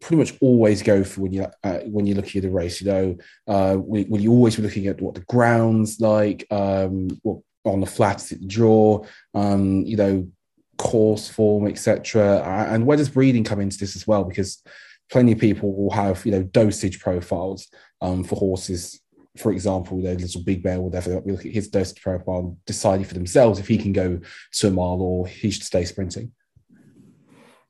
[0.00, 2.80] pretty much always go for when you uh, when you're looking at a race?
[2.80, 7.38] You know, uh, will, you always be looking at what the grounds like, um, what
[7.64, 10.28] on the flats it draw, um, you know,
[10.76, 12.42] course form, etc.
[12.68, 14.24] And where does breeding come into this as well?
[14.24, 14.62] Because
[15.10, 17.68] plenty of people will have you know dosage profiles
[18.00, 19.00] um, for horses
[19.36, 23.14] for example, their little big bear whatever, we look at his dosage profile deciding for
[23.14, 24.20] themselves if he can go
[24.52, 26.32] to a mile or he should stay sprinting.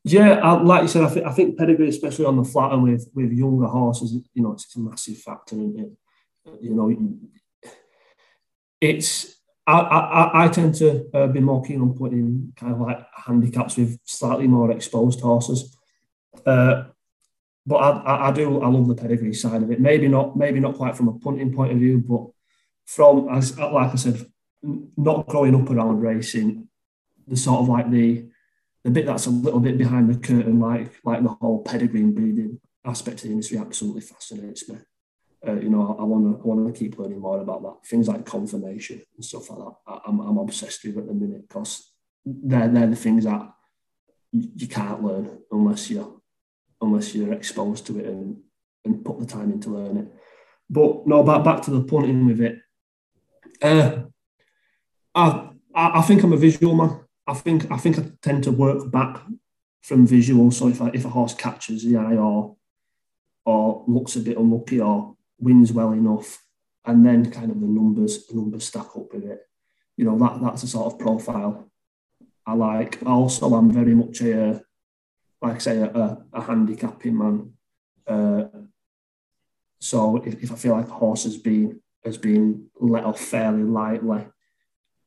[0.06, 3.08] Yeah, like you said, I think, I think pedigree, especially on the flat and with
[3.14, 5.92] with younger horses, you know, it's a massive factor it.
[6.60, 6.94] You know,
[8.82, 9.34] it's
[9.66, 13.78] I, I, I tend to uh, be more keen on putting kind of like handicaps
[13.78, 15.74] with slightly more exposed horses.
[16.44, 16.84] Uh,
[17.66, 19.80] but I, I, do I love the pedigree side of it.
[19.80, 22.26] Maybe not maybe not quite from a punting point of view, but
[22.86, 24.26] from as like I said,
[24.62, 26.68] not growing up around racing,
[27.26, 28.26] the sort of like the
[28.84, 32.14] the bit that's a little bit behind the curtain, like like the whole pedigree and
[32.14, 34.76] breeding aspect of the industry, absolutely fascinates me.
[35.46, 37.88] Uh, you know, I want to I want to keep learning more about that.
[37.88, 39.74] Things like conformation and stuff like that.
[39.86, 41.90] I, am I'm obsessed with at the minute because
[42.26, 43.50] they're they're the things that
[44.32, 46.20] you can't learn unless you're
[46.84, 48.36] unless you're exposed to it and,
[48.84, 50.06] and put the time in to learn it.
[50.70, 52.58] But no, back back to the punting with it.
[53.62, 54.04] Uh,
[55.14, 57.00] I, I think I'm a visual man.
[57.26, 59.22] I think I think I tend to work back
[59.82, 60.50] from visual.
[60.50, 62.56] So if I, if a horse catches the eye or
[63.44, 66.42] or looks a bit unlucky or wins well enough,
[66.86, 69.40] and then kind of the numbers the numbers stack up with it.
[69.96, 71.70] You know that that's a sort of profile
[72.46, 72.98] I like.
[73.06, 74.63] Also, I'm very much a
[75.44, 77.52] like I say, a, a handicapping man.
[78.06, 78.44] Uh,
[79.78, 83.62] so if, if I feel like a horse has been has been let off fairly
[83.62, 84.26] lightly,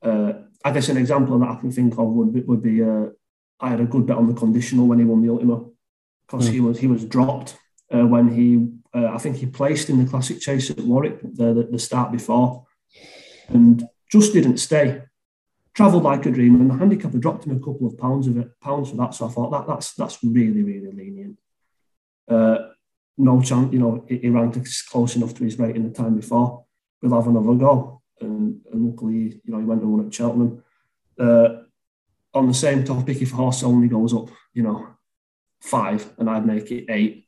[0.01, 3.07] uh, I guess an example that I can think of would be, would be uh,
[3.59, 5.65] I had a good bet on the conditional when he won the Ultima
[6.27, 6.53] because mm.
[6.53, 7.57] he was he was dropped
[7.93, 11.53] uh, when he uh, I think he placed in the classic chase at Warwick the,
[11.53, 12.65] the, the start before
[13.47, 15.01] and just didn't stay
[15.77, 18.59] travelled like a dream, and the handicapper dropped him a couple of pounds of it,
[18.59, 19.13] pounds for that.
[19.13, 21.37] So I thought that that's that's really really lenient.
[22.27, 22.69] Uh,
[23.19, 24.59] no chance, you know, he, he ranked
[24.89, 26.65] close enough to his rating the time before.
[27.01, 30.63] We'll have another go, and, and luckily, you know, he went and won at Cheltenham.
[31.19, 31.47] Uh,
[32.33, 34.87] on the same topic, if a horse only goes up, you know,
[35.61, 37.27] five, and I'd make it eight,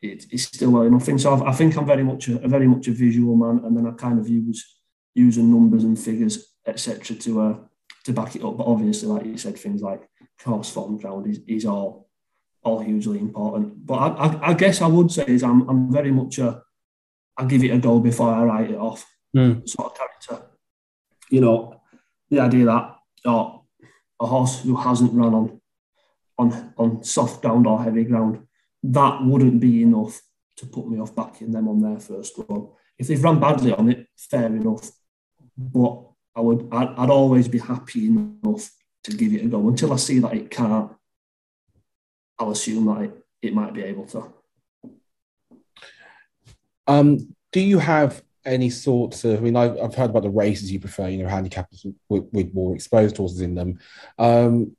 [0.00, 1.04] it, it's still well enough.
[1.04, 3.76] So I've, i think I'm very much a, a, very much a visual man, and
[3.76, 4.76] then I kind of use
[5.14, 7.16] using numbers and figures etc.
[7.16, 7.56] to uh,
[8.04, 8.56] to back it up.
[8.56, 10.08] But obviously, like you said, things like
[10.42, 12.08] course form ground is, is all
[12.62, 13.86] all hugely important.
[13.86, 16.62] But I, I, I, guess I would say is I'm I'm very much a
[17.36, 19.68] I give it a go before I write it off mm.
[19.68, 20.46] sort of character.
[21.30, 21.80] You know,
[22.30, 23.64] the idea that oh,
[24.20, 25.60] a horse who hasn't run on
[26.38, 28.46] on on soft ground or heavy ground,
[28.82, 30.20] that wouldn't be enough
[30.56, 32.68] to put me off backing them on their first run.
[32.98, 34.90] If they've run badly on it, fair enough.
[35.56, 36.07] But
[36.38, 38.70] I would I'd, I'd, always be happy enough
[39.02, 40.92] to give it a go until I see that it can't.
[42.38, 44.32] I'll assume that it, it might be able to.
[46.86, 49.40] Um, do you have any sorts of?
[49.40, 51.08] I mean, I've, I've heard about the races you prefer.
[51.08, 53.80] You know, handicappers with, with more exposed horses in them.
[54.16, 54.76] Um,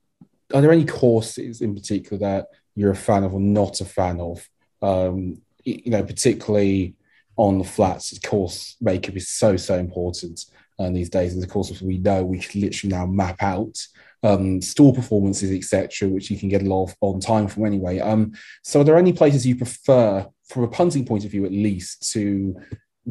[0.54, 4.22] are there any courses in particular that you're a fan of or not a fan
[4.22, 4.48] of?
[4.82, 6.96] Um, you know, particularly
[7.36, 10.46] on the flats, of course makeup is so so important
[10.80, 11.34] uh, these days.
[11.34, 13.78] And of course, we know, we can literally now map out
[14.24, 18.00] um, store performances, etc., which you can get a lot of on Timeform anyway.
[18.00, 21.52] Um, so, are there any places you prefer, from a punting point of view at
[21.52, 22.60] least, to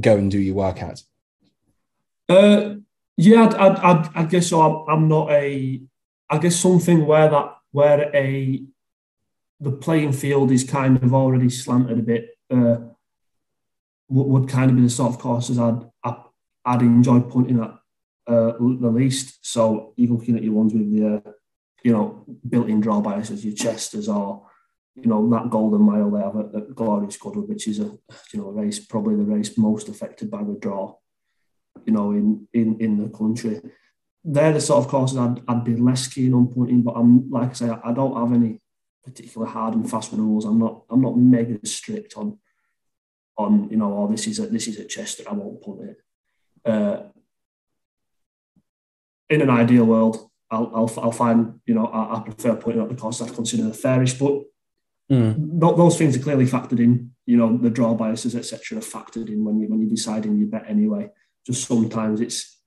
[0.00, 1.02] go and do your work at?
[2.28, 2.76] Uh,
[3.16, 4.60] yeah, I, I, I guess so.
[4.60, 5.80] I'm, I'm not a.
[6.30, 8.62] I guess something where that where a
[9.60, 12.38] the playing field is kind of already slanted a bit.
[12.50, 12.76] Uh,
[14.10, 15.84] would kind of be the sort of courses I'd
[16.68, 17.70] I'd enjoy punting at
[18.26, 19.38] uh, the least.
[19.42, 21.30] So you're looking at your ones with the, uh,
[21.82, 24.46] you know, built-in draw biases, your Chesters, or
[24.94, 27.90] you know that Golden Mile they have at, at Glorious Goodwood, which is a
[28.32, 30.96] you know a race probably the race most affected by the draw,
[31.86, 33.60] you know, in in in the country.
[34.24, 37.50] They're the sort of courses I'd, I'd be less keen on punting, but I'm like
[37.50, 38.60] I say, I don't have any
[39.04, 40.44] particular hard and fast rules.
[40.44, 42.38] I'm not I'm not mega strict on
[43.38, 45.96] on you know, oh this is a this is a Chester, I won't punt it.
[46.64, 47.02] Uh,
[49.30, 52.88] in an ideal world, I'll, I'll, I'll find, you know, I, I prefer putting up
[52.88, 54.42] the course I consider the fairest, but
[55.10, 55.60] mm.
[55.60, 57.12] those things are clearly factored in.
[57.26, 60.48] You know, the draw biases, etc., are factored in when you when you're deciding your
[60.48, 61.10] bet anyway.
[61.46, 62.58] Just sometimes it's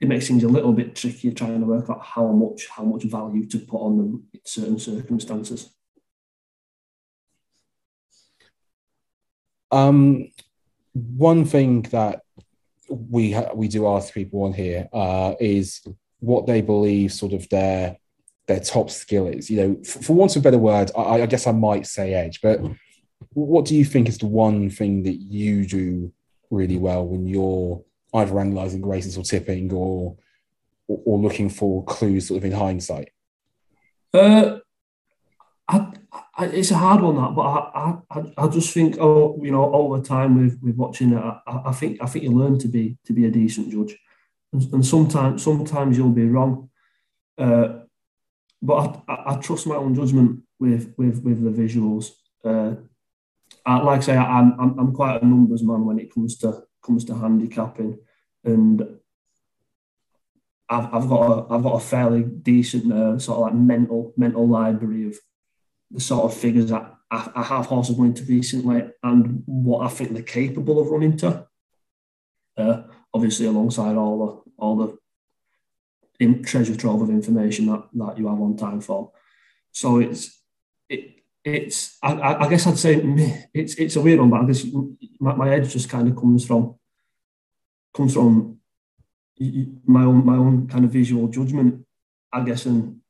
[0.00, 3.04] it makes things a little bit trickier trying to work out how much how much
[3.04, 5.70] value to put on them in certain circumstances.
[9.70, 10.32] Um,
[10.92, 12.22] one thing that
[12.88, 15.80] we ha- we do ask people on here uh, is
[16.20, 17.96] what they believe sort of their
[18.46, 19.50] their top skill is.
[19.50, 22.14] You know, for, for want of a better word, I, I, guess I might say
[22.14, 22.60] edge, but
[23.34, 26.12] what do you think is the one thing that you do
[26.50, 30.16] really well when you're either analysing races or tipping or,
[30.86, 33.10] or, or looking for clues sort of in hindsight?
[34.14, 34.57] Uh,
[36.44, 40.00] it's a hard one that, but I, I, I just think, oh, you know, over
[40.00, 43.12] time with with watching it, I, I think I think you learn to be to
[43.12, 43.96] be a decent judge
[44.52, 46.70] and, and sometimes sometimes you'll be wrong.
[47.36, 47.80] Uh,
[48.60, 52.10] but I, I, I, trust my own judgment with with with the visuals.
[52.44, 52.74] Uh,
[53.64, 56.62] I, like I say, I'm, I'm I'm quite a numbers man when it comes to
[56.82, 57.98] comes to handicapping,
[58.44, 58.82] and
[60.68, 64.48] I've, I've got a I've got a fairly decent uh, sort of like mental mental
[64.48, 65.16] library of
[65.90, 69.88] the sort of figures that I, I have horses running to recently and what I
[69.88, 71.46] think they're capable of running to.
[72.56, 72.82] Uh,
[73.14, 74.98] obviously alongside all the all the
[76.42, 79.10] treasure trove of information that, that you have on Timeform.
[79.72, 80.40] So it's
[80.88, 82.96] it it's I, I guess I'd say
[83.54, 84.64] it's it's a weird one, but I guess
[85.20, 86.74] my, my edge just kind of comes from
[87.94, 88.58] comes from
[89.86, 91.86] my own my own kind of visual judgment,
[92.32, 93.00] I guess, and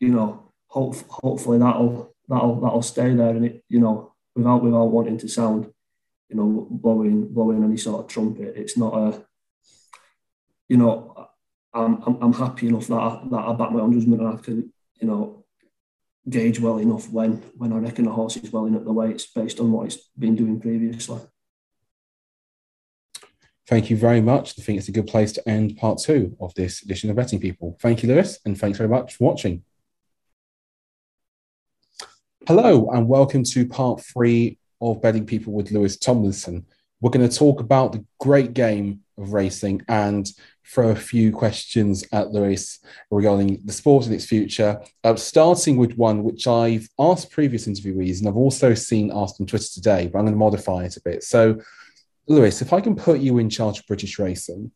[0.00, 4.86] you know, hope, hopefully that'll that'll that'll stay there, and it you know without without
[4.86, 5.70] wanting to sound
[6.28, 8.54] you know blowing blowing any sort of trumpet.
[8.56, 9.26] It's not a
[10.68, 11.28] you know,
[11.72, 14.40] I'm, I'm, I'm happy enough that I, that I back my own judgment and I
[14.40, 15.44] can, you know,
[16.28, 19.26] gauge well enough when when I reckon a horse is well in at the weights
[19.26, 21.20] based on what it's been doing previously.
[23.68, 24.58] Thank you very much.
[24.58, 27.40] I think it's a good place to end part two of this edition of Betting
[27.40, 27.76] People.
[27.80, 29.62] Thank you, Lewis, and thanks very much for watching.
[32.48, 36.64] Hello, and welcome to part three of Betting People with Lewis Tomlinson.
[37.00, 40.30] We're going to talk about the great game of racing and
[40.64, 42.78] throw a few questions at Lewis
[43.10, 44.80] regarding the sport and its future.
[45.02, 49.48] Uh, starting with one which I've asked previous interviewees and I've also seen asked on
[49.48, 51.24] Twitter today, but I'm going to modify it a bit.
[51.24, 51.60] So,
[52.28, 54.70] Lewis, if I can put you in charge of British racing,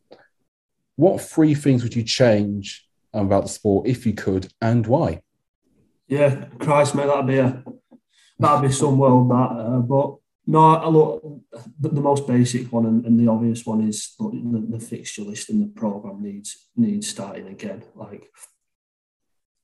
[0.96, 5.22] what three things would you change about the sport if you could, and why?
[6.10, 7.62] Yeah, Christ, mate, that'd be a
[8.40, 9.34] that'd be some world that.
[9.36, 11.22] Uh, but no, look,
[11.78, 15.50] the, the most basic one and, and, the obvious one is the, the fixture list
[15.50, 17.84] and the program needs needs starting again.
[17.94, 18.28] Like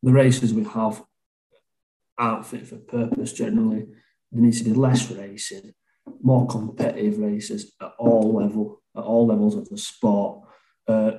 [0.04, 1.02] the races we have
[2.16, 3.86] aren't fit for purpose generally.
[4.30, 5.74] There needs to be less racing,
[6.22, 10.46] more competitive races at all level, at all levels of the sport.
[10.86, 11.12] Uh,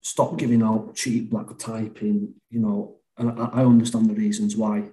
[0.00, 4.90] stop giving out cheap black typing, you know, and I, I understand the reasons why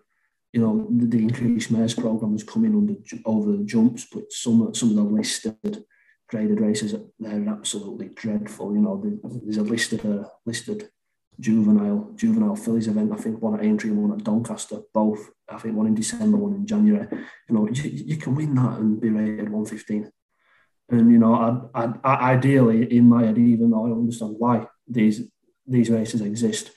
[0.54, 4.74] you know, the, the increased mares program is coming under over the jumps, but some
[4.74, 5.84] some of the listed
[6.28, 8.74] graded races they're absolutely dreadful.
[8.74, 10.90] You know, there's a listed uh, listed
[11.40, 13.14] juvenile juvenile fillies event.
[13.14, 15.30] I think one at Aintree one at Doncaster, both.
[15.48, 17.08] I think one in December, one in January.
[17.48, 20.12] You know, you, you can win that and be rated 115.
[20.92, 25.22] And you know, I, I, ideally, in my head, even though I understand why these
[25.68, 26.72] these races exist,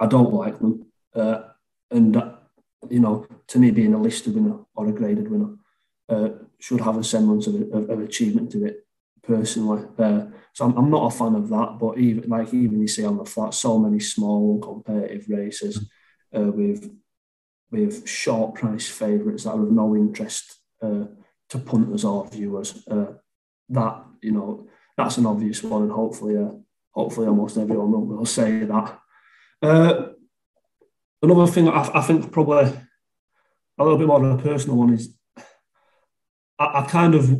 [0.00, 0.86] I don't like them.
[1.14, 1.42] Uh,
[1.90, 2.14] and
[2.90, 5.54] you know, to me, being a listed winner or a graded winner
[6.08, 8.86] uh, should have a semblance of, of, of, achievement to it
[9.22, 9.84] personally.
[9.98, 11.78] Uh, so I'm, I'm, not a fan of that.
[11.80, 15.88] But even like even you see on the flat, so many small competitive races
[16.36, 16.90] uh, with
[17.70, 21.04] with short price favourites that are of no interest uh,
[21.48, 22.84] to punters or viewers.
[23.70, 26.36] That you know that's an obvious one, and hopefully,
[26.90, 29.00] hopefully, almost everyone will say that.
[29.64, 30.08] Uh,
[31.22, 32.70] another thing I, I, think probably
[33.78, 35.14] a little bit more of a personal one is
[36.58, 37.34] I, I kind of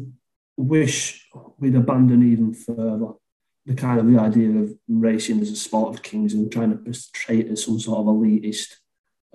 [0.57, 3.13] wish we'd abandon even further
[3.67, 6.79] the kind of the idea of racing as a sport of kings and trying to
[6.79, 8.77] portray it as some sort of elitist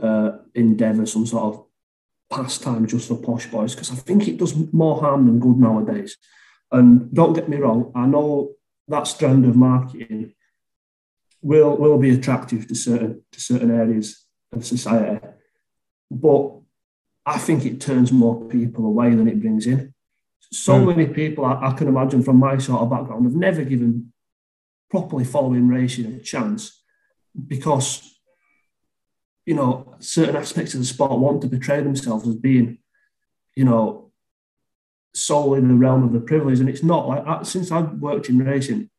[0.02, 1.66] uh, endeavour, some sort of
[2.32, 6.18] pastime just for posh boys, because I think it does more harm than good nowadays.
[6.72, 8.54] And don't get me wrong, I know
[8.88, 10.34] that strand of marketing
[11.42, 15.26] will will be attractive to certain to certain areas of society,
[16.12, 16.60] but
[17.26, 19.94] I think it turns more people away than it brings in.
[20.52, 20.96] So mm.
[20.96, 24.12] many people I, I, can imagine from my sort of background have never given
[24.90, 26.82] properly following racing a chance
[27.48, 28.20] because
[29.46, 32.80] you know certain aspects of the sport want to portray themselves as being
[33.56, 34.12] you know
[35.14, 38.40] solely in the realm of the privilege and it's not like since I've worked in
[38.40, 38.90] racing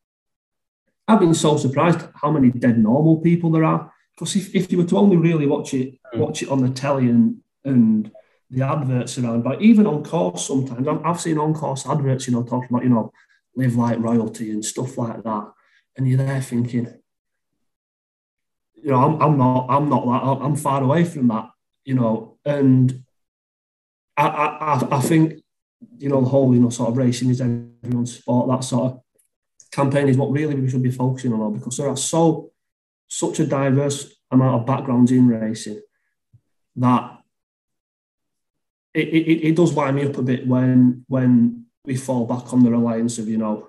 [1.10, 4.78] I've been so surprised how many dead normal people there are because if, if you
[4.78, 6.18] were to only really watch it mm.
[6.18, 8.10] watch it on the telly and and
[8.50, 12.42] the adverts around, but even on course sometimes I've seen on course adverts, you know,
[12.42, 13.12] talking about, you know,
[13.54, 15.52] live like royalty and stuff like that.
[15.96, 16.92] And you're there thinking,
[18.74, 21.50] you know, I'm, I'm not, I'm not that, I'm far away from that,
[21.84, 23.04] you know, and
[24.16, 25.40] I, I, I think,
[25.98, 29.00] you know, the whole, you know, sort of racing is everyone's sport, that sort of
[29.70, 32.50] campaign is what really we should be focusing on because there are so,
[33.08, 35.80] such a diverse amount of backgrounds in racing
[36.76, 37.18] that
[38.94, 42.62] it, it, it does wind me up a bit when when we fall back on
[42.62, 43.68] the reliance of you know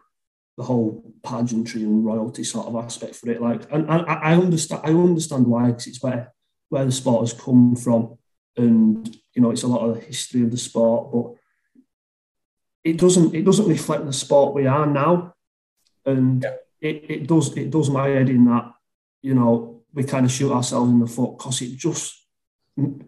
[0.57, 3.41] the whole pageantry and royalty sort of aspect for it.
[3.41, 6.33] Like, and, and I understand I understand why because it's where
[6.69, 8.17] where the sport has come from,
[8.57, 11.33] and you know it's a lot of the history of the sport, but
[12.83, 15.33] it doesn't it doesn't reflect the sport we are now,
[16.05, 16.55] and yeah.
[16.81, 18.71] it, it does it does my head in that
[19.21, 22.21] you know we kind of shoot ourselves in the foot because it just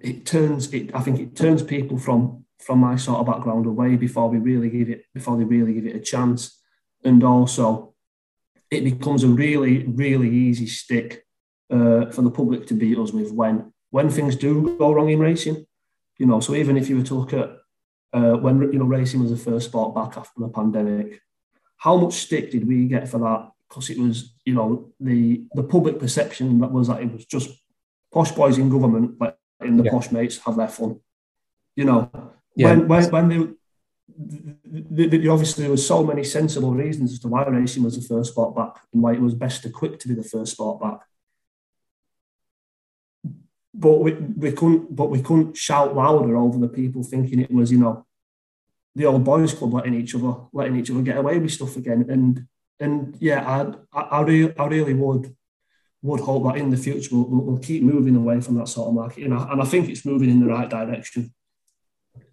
[0.02, 0.94] it turns it.
[0.94, 4.70] I think it turns people from from my sort of background away before we really
[4.70, 6.60] give it before they really give it a chance,
[7.04, 7.94] and also
[8.70, 11.26] it becomes a really really easy stick
[11.70, 15.20] uh, for the public to beat us with when when things do go wrong in
[15.20, 15.66] racing.
[16.20, 17.58] You know, so even if you were to look at
[18.14, 21.22] uh, when you know racing was the first sport back after the pandemic,
[21.84, 23.52] how much stick did we get for that?
[23.68, 27.50] Because it was, you know, the the public perception that was that it was just
[28.14, 29.22] posh boys in government,
[29.60, 29.92] in the yeah.
[29.92, 31.02] posh mates have their fun.
[31.76, 32.10] You know,
[32.56, 32.70] yeah.
[32.70, 33.38] when when when they,
[34.96, 38.08] the, the, obviously there was so many sensible reasons as to why racing was the
[38.08, 41.00] first sport back and why it was best equipped to be the first sport back.
[43.74, 47.74] But we, we couldn't but we couldn't shout louder over the people thinking it was,
[47.74, 48.06] you know,
[48.96, 52.06] the old boys club letting each other letting each other get away with stuff again.
[52.10, 52.48] And
[52.80, 55.36] and yeah, I I, I really I really would
[56.02, 58.94] would hope that in the future we'll, we'll keep moving away from that sort of
[58.94, 59.20] market.
[59.20, 61.34] You know, and I think it's moving in the right direction.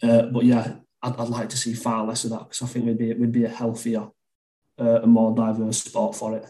[0.02, 2.84] Uh, but yeah, I'd, I'd, like to see far less of that because I think
[2.84, 4.08] we'd be we'd be a healthier
[4.78, 6.46] uh, and more diverse sport for it.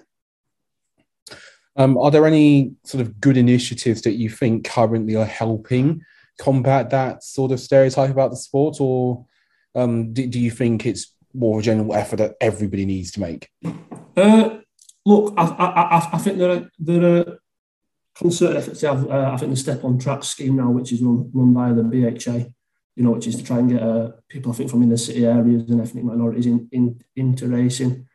[1.77, 6.03] Um, are there any sort of good initiatives that you think currently are helping
[6.38, 9.27] combat that sort of stereotype about the sport, or
[9.75, 13.21] um, do, do, you think it's more of a general effort that everybody needs to
[13.21, 13.49] make?
[14.17, 14.59] Uh,
[15.05, 17.39] look, I, I, I think there are there are
[18.15, 19.09] concerted efforts have.
[19.09, 21.83] Uh, I think the step on track scheme now, which is run, run by the
[21.83, 22.51] BHA,
[22.97, 25.27] you know, which is to try and get uh, people I think from inner city
[25.27, 28.07] areas and ethnic minorities in, in into racing.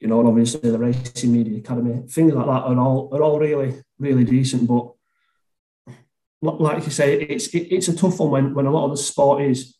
[0.00, 3.40] You know, and obviously the Racing Media Academy, things like that are all are all
[3.40, 4.68] really really decent.
[4.68, 4.92] But
[6.40, 8.96] like you say, it's it, it's a tough one when when a lot of the
[8.96, 9.77] sport is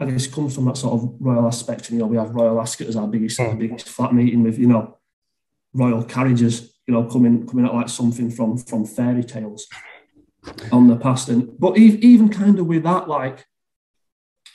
[0.00, 1.88] I guess comes from that sort of royal aspect.
[1.88, 3.58] And, you know, we have Royal Ascot as our biggest, mm.
[3.58, 4.98] biggest flat meeting with, you know,
[5.72, 9.66] royal carriages, you know, coming coming out like something from from fairy tales
[10.70, 11.28] on the past.
[11.28, 13.44] And but even kind of with that, like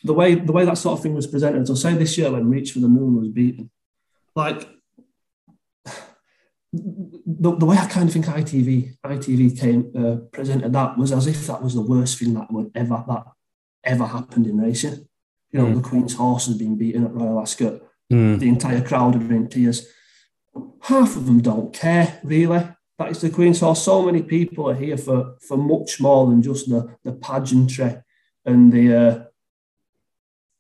[0.04, 1.68] the way the way that sort of thing was presented.
[1.68, 3.70] So say this year when Reach for the Moon was beaten,
[4.36, 4.70] like
[6.74, 11.28] the, the way I kind of think ITV ITV came uh, presented that was as
[11.28, 13.26] if that was the worst thing that would ever that
[13.84, 15.08] ever happened in racing.
[15.54, 15.76] You know, mm.
[15.76, 17.82] the Queen's horse has been beaten at Royal Ascot.
[18.12, 18.40] Mm.
[18.40, 19.88] The entire crowd are in tears
[20.84, 22.68] half of them don't care really.
[23.00, 23.82] That is the Queen's Horse.
[23.82, 27.96] So many people are here for for much more than just the the pageantry
[28.46, 29.24] and the uh,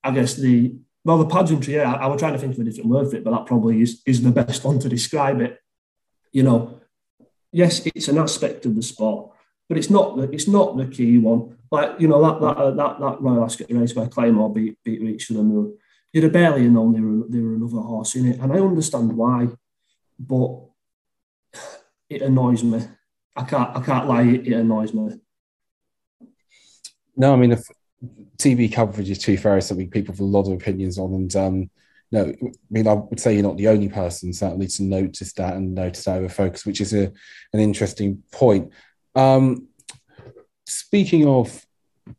[0.04, 0.76] I guess the
[1.06, 3.18] well, the pageantry, yeah, I, I was trying to think of a different word for
[3.18, 5.60] it, but that probably is, is the best one to describe it.
[6.32, 6.80] You know,
[7.52, 9.33] yes, it's an aspect of the sport,
[9.68, 11.58] but it's not the it's not the key one.
[11.72, 15.26] Like you know that that that, that Royal Ascot race where Claymore beat beat Reach
[15.26, 15.78] for the Moon.
[16.12, 19.14] You'd have barely known they were, there were another horse in it, and I understand
[19.14, 19.48] why,
[20.20, 20.62] but
[22.10, 22.82] it annoys me.
[23.36, 25.20] I can't I can't lie, it, it annoys me.
[27.16, 27.68] No, I mean if
[28.38, 31.70] TV coverage is too fair, something people have a lot of opinions on, and um,
[32.14, 35.56] no, I mean, I would say you're not the only person certainly to notice that
[35.56, 37.12] and notice that over focus, which is a,
[37.54, 38.72] an interesting point.
[39.16, 39.68] Um,
[40.66, 41.66] speaking of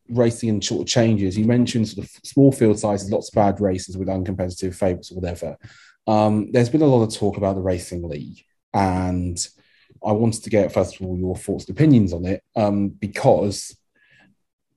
[0.08, 3.96] racing and short changes, you mentioned sort of small field sizes, lots of bad races
[3.96, 5.56] with uncompetitive favourites or whatever.
[6.06, 9.38] Um, there's been a lot of talk about the racing league, and
[10.04, 13.76] I wanted to get first of all your thoughts and opinions on it um, because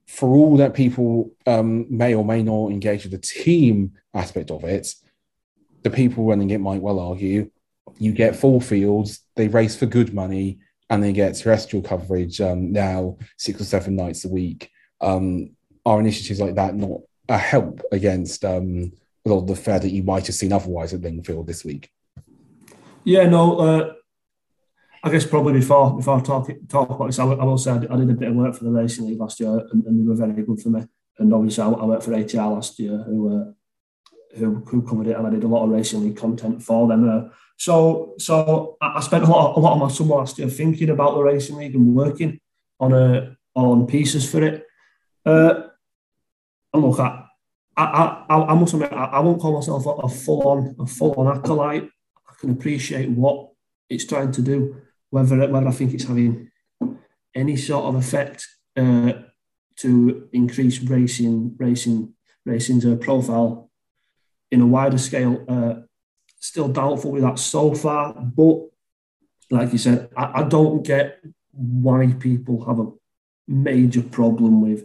[0.06, 4.64] for all that people um, may or may not engage with the team aspect of
[4.64, 4.94] it,
[5.82, 7.50] the people running it might well argue
[7.98, 10.58] you get full fields, they race for good money,
[10.90, 14.70] and they get terrestrial coverage um, now six or seven nights a week.
[15.00, 15.50] Um,
[15.84, 18.92] are initiatives like that not a help against um,
[19.24, 21.90] a lot of the fare that you might have seen otherwise at Lingfield this week?
[23.04, 23.58] Yeah, no.
[23.58, 23.92] Uh,
[25.02, 27.78] I guess probably before before I talk talk about this, I, I will say I
[27.78, 30.00] did, I did, a bit of work for the racing league last year, and, and
[30.00, 30.84] they were very good for me.
[31.18, 33.52] And obviously, I, I worked for ATR last year, who uh,
[34.36, 37.08] who, who covered it, and I did a lot of racing league content for them.
[37.08, 37.28] Uh,
[37.58, 40.90] so, so I spent a lot, of, a lot of my summer last year thinking
[40.90, 42.40] about the racing league and working
[42.78, 44.64] on a on pieces for it.
[45.26, 45.64] Uh,
[46.72, 47.24] and look, I,
[47.76, 50.86] I, I, I must admit, I, I won't call myself a, a full on a
[50.86, 51.90] full on acolyte.
[52.28, 53.50] I can appreciate what
[53.90, 54.76] it's trying to do,
[55.10, 56.52] whether whether I think it's having
[57.34, 58.46] any sort of effect
[58.76, 59.14] uh,
[59.78, 62.14] to increase racing racing
[62.46, 63.68] racing's uh, profile
[64.52, 65.86] in a wider scale, uh,
[66.38, 68.14] still doubtful with that so far.
[68.14, 68.68] But
[69.50, 71.20] like you said, I, I don't get
[71.52, 72.90] why people have a
[73.46, 74.84] major problem with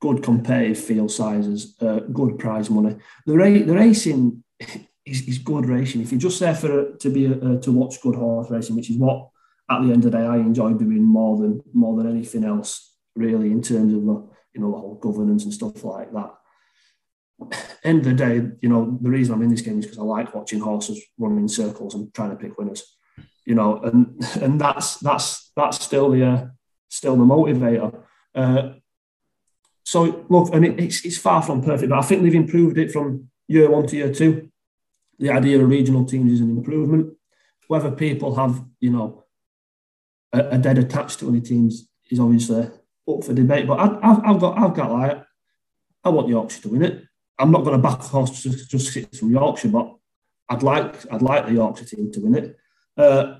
[0.00, 2.96] good competitive field sizes, uh, good prize money.
[3.26, 4.42] The, ra- the racing
[5.06, 6.02] is, is good racing.
[6.02, 8.96] If you're just there for to be a, to watch good horse racing, which is
[8.96, 9.28] what
[9.70, 12.94] at the end of the day I enjoy doing more than more than anything else,
[13.14, 16.34] really, in terms of the you know the whole governance and stuff like that
[17.84, 20.02] end of the day, you know, the reason I'm in this game is because I
[20.02, 22.96] like watching horses running in circles and trying to pick winners.
[23.44, 26.46] You know, and and that's that's that's still the uh,
[26.88, 28.02] still the motivator.
[28.34, 28.74] Uh,
[29.84, 32.92] so look, and it, it's it's far from perfect, but I think they've improved it
[32.92, 34.50] from year one to year two.
[35.18, 37.14] The idea of regional teams is an improvement.
[37.68, 39.24] Whether people have, you know,
[40.32, 42.70] a, a dead attached to any teams is obviously
[43.08, 43.66] up for debate.
[43.66, 45.24] But I, have I've got I've got like
[46.04, 47.04] I want Yorkshire to win it.
[47.38, 49.96] I'm not going to back a horse just, just from Yorkshire, but
[50.48, 52.56] I'd like I'd like the Yorkshire team to win it.
[52.96, 53.38] Uh,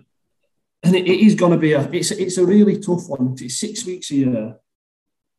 [0.82, 3.36] and it, it is going to be a it's it's a really tough one.
[3.40, 4.57] It's six weeks a year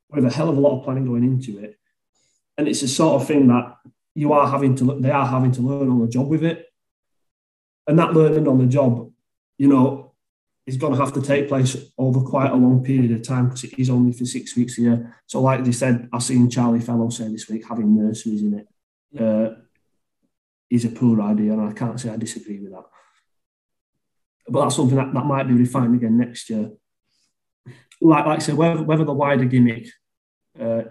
[0.09, 1.77] with a hell of a lot of planning going into it,
[2.57, 3.77] and it's the sort of thing that
[4.15, 6.67] you are having to they are having to learn on the job with it,
[7.87, 9.11] and that learning on the job,
[9.57, 10.02] you know,
[10.65, 13.65] is going to have to take place over quite a long period of time because
[13.65, 15.15] it is only for six weeks a year.
[15.27, 19.21] So, like they said, I've seen Charlie Fellowes say this week having nurseries in it
[19.21, 19.55] uh,
[20.69, 22.85] is a poor idea, and I can't say I disagree with that.
[24.47, 26.71] But that's something that, that might be refined again next year.
[28.01, 29.87] Like, like I said, whether, whether the wider gimmick
[30.59, 30.83] uh,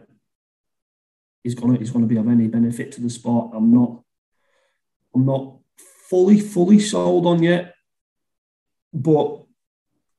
[1.45, 4.03] is going to is going to be of any benefit to the sport, I'm not
[5.15, 5.59] I'm not
[6.09, 7.75] fully fully sold on yet.
[8.93, 9.42] But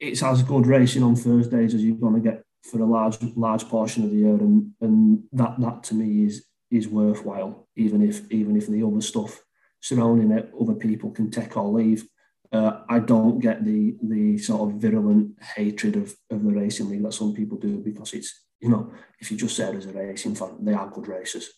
[0.03, 3.67] it's as good racing on Thursdays as you're going to get for a large large
[3.67, 8.29] portion of the year, and and that that to me is is worthwhile, even if
[8.31, 9.41] even if the other stuff
[9.81, 12.05] surrounding it, other people can take or leave.
[12.51, 17.03] Uh, I don't get the the sort of virulent hatred of, of the racing league
[17.03, 20.35] that some people do because it's you know if you just said as a racing
[20.35, 21.49] fan, they are good races.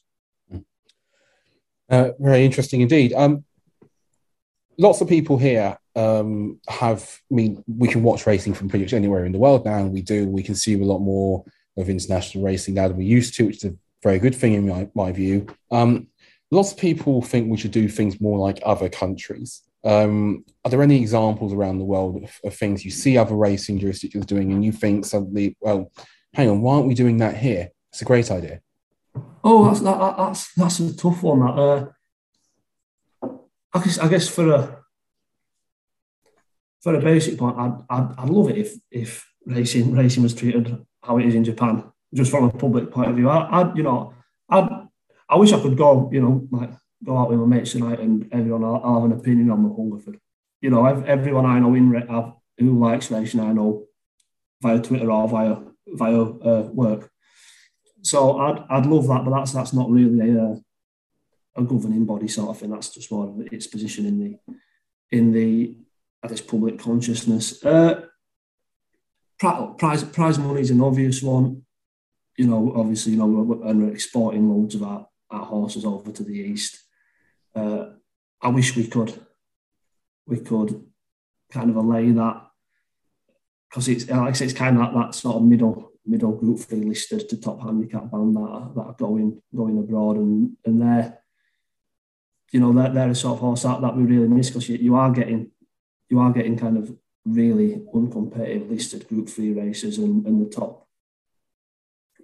[1.88, 3.14] Uh, very interesting indeed.
[3.14, 3.44] Um,
[4.78, 8.94] lots of people here um, have, I mean, we can watch racing from pretty much
[8.94, 10.28] anywhere in the world now, and we do.
[10.28, 11.46] We consume a lot more
[11.78, 14.68] of international racing now than we used to, which is a very good thing in
[14.68, 15.48] my, my view.
[15.72, 16.08] Um,
[16.52, 19.62] lots of people think we should do things more like other countries.
[19.84, 23.80] Um, are there any examples around the world of, of, things you see other racing
[23.80, 25.92] jurisdictions doing, and you think suddenly, well,
[26.34, 27.70] hang on, why aren't we doing that here?
[27.92, 28.62] It's a great idea.
[29.44, 31.40] Oh, that's that, that's that's a tough one.
[31.40, 31.86] That uh,
[33.74, 34.85] I guess I guess for a
[36.86, 40.86] for a basic point, I'd, I'd, I'd love it if if racing racing was treated
[41.02, 41.84] how it is in Japan,
[42.14, 43.28] just from a public point of view.
[43.28, 44.14] I, I'd you know,
[44.48, 44.70] I'd
[45.28, 46.70] I wish I could go, you know, like
[47.04, 49.74] go out with my mates tonight and everyone will, will have an opinion on the
[49.74, 50.20] Hungerford.
[50.62, 51.92] You know, everyone I know in
[52.60, 53.86] who likes racing, I know
[54.62, 55.56] via Twitter or via
[55.88, 57.10] via uh, work.
[58.04, 60.62] So I'd, I'd love that, but that's that's not really a,
[61.56, 62.70] a governing body sort of thing.
[62.70, 64.38] That's just more its position in the
[65.10, 65.78] in the
[66.26, 67.64] I guess public consciousness.
[67.64, 68.02] Uh,
[69.38, 71.62] prize prize money is an obvious one.
[72.36, 76.24] You know, obviously, you know, we're, we're exporting loads of our, our horses over to
[76.24, 76.80] the east.
[77.54, 77.92] Uh,
[78.42, 79.14] I wish we could
[80.26, 80.84] we could
[81.52, 82.42] kind of allay that
[83.70, 86.60] because it's like I say, it's kind of that, that sort of middle middle group
[86.60, 90.82] three listed to top handicap band that are, that are going going abroad and and
[90.82, 91.20] they're
[92.52, 94.78] you know they're, they're a sort of horse that, that we really miss because you,
[94.78, 95.52] you are getting
[96.10, 96.96] you are getting kind of
[97.26, 100.88] really uncompetitive listed Group Three races and, and the top,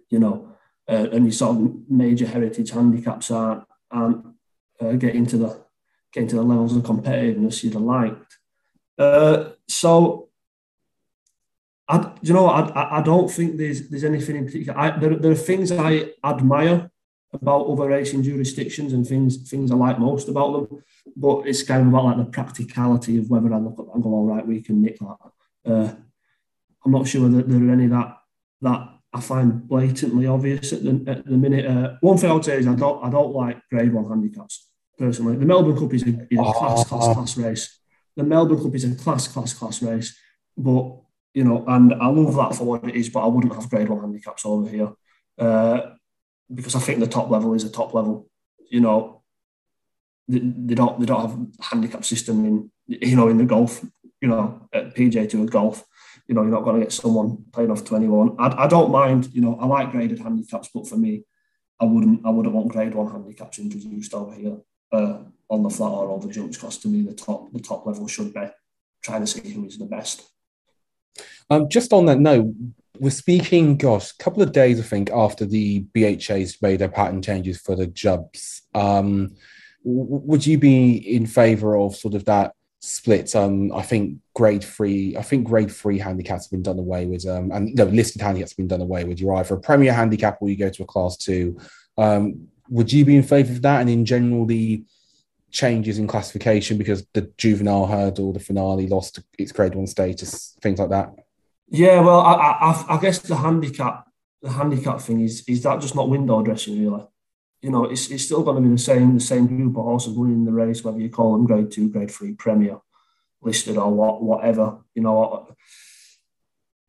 [0.09, 0.55] you know,
[0.87, 4.25] uh, and your sort of major heritage handicaps aren't aren't
[4.79, 5.65] uh, getting to the
[6.13, 8.37] getting to the levels of competitiveness you'd have liked.
[8.97, 10.29] Uh, so,
[11.87, 14.77] I, you know, I, I don't think there's there's anything in particular.
[14.77, 16.90] I, there, there are things I admire
[17.33, 20.83] about other racing jurisdictions and things things I like most about them.
[21.15, 24.09] But it's kind of about like the practicality of whether I look at and go,
[24.09, 25.17] all right, we can nick that.
[25.65, 25.93] Uh,
[26.85, 28.17] I'm not sure that there are any that
[28.61, 31.65] that I find blatantly obvious at the, at the minute.
[31.65, 34.67] Uh, one thing I would say is I don't I don't like Grade One handicaps
[34.97, 35.37] personally.
[35.37, 37.13] The Melbourne Cup is a, is a class class ah.
[37.13, 37.79] class race.
[38.15, 40.17] The Melbourne Cup is a class class class race,
[40.57, 40.97] but
[41.33, 43.09] you know, and I love that for what it is.
[43.09, 44.91] But I wouldn't have Grade One handicaps over here.
[45.37, 45.81] Uh,
[46.53, 48.27] because I think the top level is a top level.
[48.69, 49.21] You know,
[50.27, 53.83] they, they don't they don't have handicap system in you know in the golf.
[54.21, 55.83] You know, at PGA Tour golf.
[56.27, 58.35] You know, you're not going to get someone playing off 21.
[58.39, 59.29] I, I don't mind.
[59.33, 61.25] You know, I like graded handicaps, but for me,
[61.79, 64.57] I wouldn't I wouldn't want grade one handicaps introduced over here
[64.91, 65.17] uh,
[65.49, 66.57] on the flat or the jumps.
[66.57, 68.47] Because to me, the top the top level should be
[69.03, 70.23] trying to see who is the best.
[71.49, 72.53] Um, just on that note,
[72.99, 77.21] we're speaking, gosh, a couple of days, I think, after the BHA's made their pattern
[77.21, 78.63] changes for the jumps.
[78.75, 79.35] Um,
[79.83, 83.35] w- would you be in favour of sort of that split?
[83.35, 87.25] Um, I think grade three, I think grade three handicaps have been done away with,
[87.27, 89.19] um, and no, listed handicaps have been done away with.
[89.19, 91.57] You're either a premier handicap or you go to a class two.
[91.97, 93.81] Um, would you be in favour of that?
[93.81, 94.83] And in general, the
[95.51, 100.79] changes in classification because the juvenile hurdle, the finale lost its grade one status, things
[100.79, 101.13] like that?
[101.73, 104.05] Yeah, well, I, I, I guess the handicap,
[104.41, 107.07] the handicap thing is is that just not window dressing really.
[107.61, 110.13] You know, it's, it's still going to be the same the same group of horses
[110.13, 112.79] winning the race, whether you call them grade two, grade three, premier,
[113.41, 114.79] listed or what, whatever.
[114.95, 115.55] You know,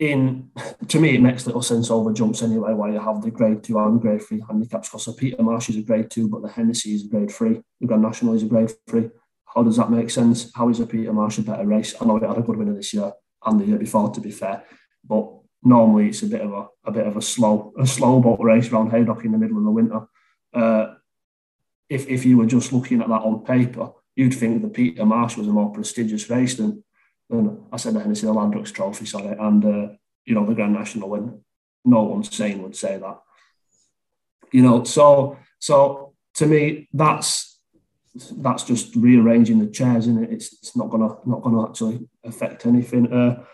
[0.01, 0.51] in
[0.89, 3.79] to me, it makes little sense over jumps anyway, why you have the grade two
[3.79, 4.89] and grade three handicaps.
[4.89, 7.63] Because Peter Marsh is a grade two, but the Hennessy is a grade three.
[7.81, 9.11] The Grand National is a grade three.
[9.55, 10.51] How does that make sense?
[10.57, 11.95] How is a Peter Marsh a better race?
[12.01, 13.13] I know it had a good winner this year
[13.45, 14.65] and the year before, to be fair.
[15.05, 15.29] But
[15.63, 18.71] normally it's a bit of a, a bit of a slow a slow boat race
[18.71, 20.07] around Haydock in the middle of the winter.
[20.53, 20.95] Uh,
[21.89, 25.37] if if you were just looking at that on paper, you'd think that Peter Marsh
[25.37, 26.83] was a more prestigious race than,
[27.31, 29.89] than I said the Hennessy the Ladbrokes Trophy, sorry, and uh,
[30.25, 31.09] you know the Grand National.
[31.09, 31.43] When
[31.85, 33.19] no one sane would say that.
[34.53, 37.61] You know, so so to me that's
[38.37, 40.33] that's just rearranging the chairs, and it?
[40.33, 43.13] It's, it's not gonna not gonna actually affect anything.
[43.13, 43.45] Uh,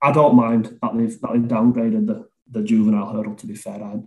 [0.00, 3.34] I don't mind that they've that they've downgraded the, the juvenile hurdle.
[3.36, 4.00] To be fair, I,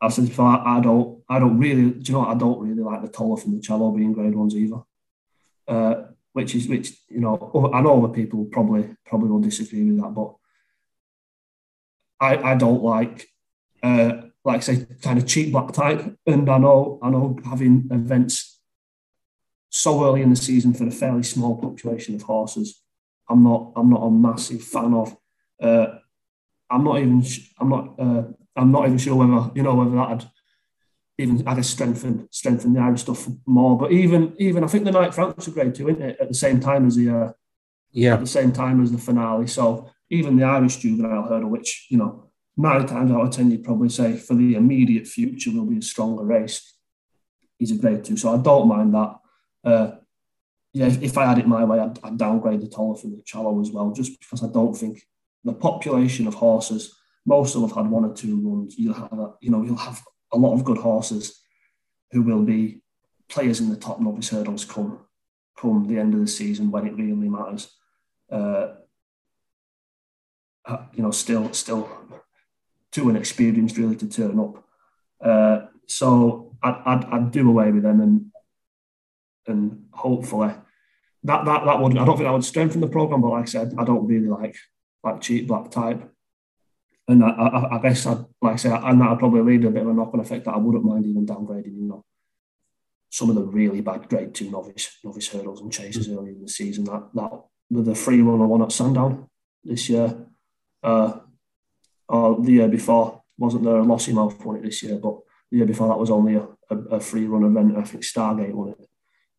[0.00, 2.60] I've said before, I, I don't I don't really do you know what, I don't
[2.60, 4.82] really like the Tolworth from the Challow being grade ones either.
[5.66, 5.94] Uh,
[6.34, 10.14] which is which you know I know other people probably probably will disagree with that,
[10.14, 10.34] but
[12.20, 13.28] I I don't like
[13.82, 17.88] uh, like I say kind of cheap black type, and I know I know having
[17.90, 18.60] events
[19.70, 22.80] so early in the season for a fairly small population of horses.
[23.28, 25.16] I'm not I'm not a massive fan of.
[25.60, 25.86] Uh,
[26.70, 27.24] I'm not even
[27.58, 28.22] I'm not uh,
[28.56, 30.30] I'm not even sure whether you know whether that had
[31.18, 33.78] even I guess strengthen strengthen the Irish stuff more.
[33.78, 36.16] But even even I think the Knight Franks are great too, isn't it?
[36.20, 37.32] At the same time as the uh,
[37.92, 39.46] yeah at the same time as the finale.
[39.46, 43.64] So even the Irish juvenile hurdle, which you know nine times out of ten you'd
[43.64, 46.74] probably say for the immediate future will be a stronger race.
[47.58, 49.16] He's a great two, so I don't mind that.
[49.62, 49.90] Uh,
[50.74, 53.60] yeah, if, I had it my way, I'd, I'd downgrade the Tolworth from the Challow
[53.60, 55.06] as well, just because I don't think
[55.44, 56.92] the population of horses,
[57.24, 58.76] most of them have had one or two runs.
[58.76, 60.02] You'll have, a, you know, you'll have
[60.32, 61.40] a lot of good horses
[62.10, 62.82] who will be
[63.28, 64.98] players in the top novice hurdles come
[65.56, 67.72] come the end of the season when it really matters.
[68.30, 68.74] Uh,
[70.64, 71.88] uh you know, still still
[72.90, 74.64] too inexperienced really to turn up.
[75.20, 78.32] Uh, so I'd, I'd, I'd do away with them and
[79.46, 80.52] and hopefully
[81.24, 83.22] that that that would I don't think that would strengthen the program.
[83.22, 84.56] But like I said, I don't really like
[85.02, 86.10] like cheap black type.
[87.06, 89.82] And I, I, I guess I'd like I say, and that'd probably lead a bit
[89.82, 91.76] of a knock-on effect that I wouldn't mind even downgrading.
[91.76, 92.04] You know,
[93.10, 96.48] some of the really bad grade two novice novice hurdles and chases early in the
[96.48, 96.84] season.
[96.84, 97.30] That that
[97.70, 99.28] with the free runner one at Sandown
[99.62, 100.14] this year,
[100.82, 101.20] uh,
[102.08, 105.18] or the year before wasn't there a Lossiemouth won it this year, but
[105.50, 107.76] the year before that was only a, a, a free run event.
[107.76, 108.88] I think Stargate won it.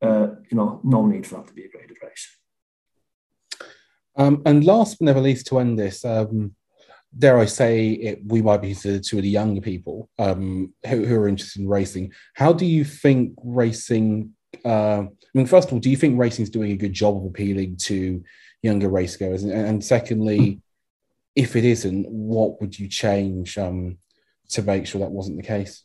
[0.02, 2.38] Uh, you know, no need for that to be a graded race.
[4.18, 6.56] Um, and last but never least, to end this, um,
[7.18, 11.06] dare I say, it, we might be considered two of the younger people um, who,
[11.06, 12.14] who, are interested in racing.
[12.34, 14.34] How do you think racing?
[14.64, 17.18] Uh, I mean, first of all, do you think racing is doing a good job
[17.18, 18.24] of appealing to
[18.62, 19.44] younger racegoers?
[19.44, 20.62] And, and secondly,
[21.36, 23.98] if it isn't, what would you change um,
[24.50, 25.84] to make sure that wasn't the case?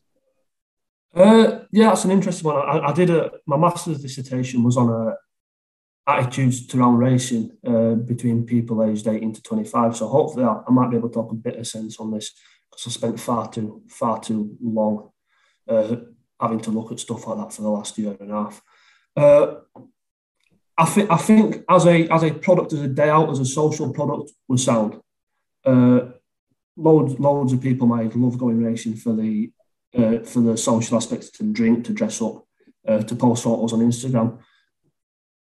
[1.14, 2.56] Uh, yeah, that's an interesting one.
[2.56, 5.16] I, I, did a my master's dissertation was on a
[6.06, 9.96] attitudes to around racing uh, between people aged 18 to 25.
[9.96, 12.32] So hopefully I, I, might be able to talk a bit of sense on this
[12.70, 15.10] because I spent far too far too long
[15.68, 15.96] uh,
[16.40, 18.62] having to look at stuff like that for the last year and a half.
[19.16, 19.54] Uh,
[20.78, 23.44] I think I think as a as a product as a day out as a
[23.44, 25.00] social product was sound.
[25.64, 26.12] Uh,
[26.76, 29.50] loads loads of people might love going racing for the
[29.96, 32.46] uh, for the social aspects to drink, to dress up,
[32.86, 34.38] uh, to post photos on Instagram,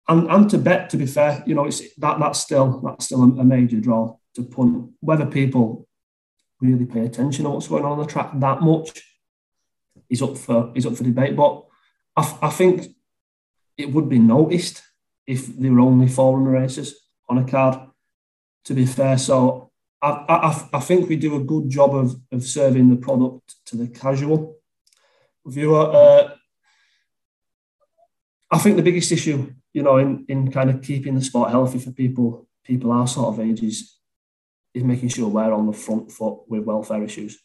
[0.08, 0.90] and and to bet.
[0.90, 4.44] To be fair, you know, it's that that's still that's still a, major draw to
[4.44, 4.92] punt.
[5.00, 5.88] Whether people
[6.62, 9.02] really pay attention to what's going on on the track that much
[10.10, 11.36] is up for is up for debate.
[11.36, 11.64] But
[12.16, 12.88] I, I think
[13.78, 14.84] it would be noticed
[15.26, 17.80] if there were only four runner races on a card.
[18.66, 19.73] To be fair, so
[20.04, 23.78] I, I, I think we do a good job of, of serving the product to
[23.78, 24.58] the casual
[25.46, 25.90] viewer.
[25.90, 26.36] Uh,
[28.52, 31.80] I think the biggest issue, you know, in, in kind of keeping the sport healthy
[31.80, 33.98] for people people our sort of ages
[34.74, 37.40] is making sure we're on the front foot with welfare issues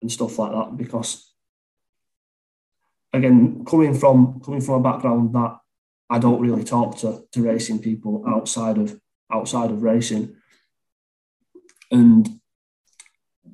[0.00, 0.76] and stuff like that.
[0.76, 1.32] Because
[3.14, 5.56] again, coming from coming from a background that
[6.10, 9.00] I don't really talk to, to racing people outside of
[9.32, 10.36] outside of racing
[11.90, 12.28] and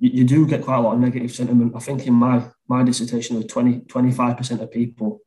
[0.01, 1.75] you, you, do get quite a lot of negative sentiment.
[1.77, 5.21] I think in my my dissertation, of 20, 25% of people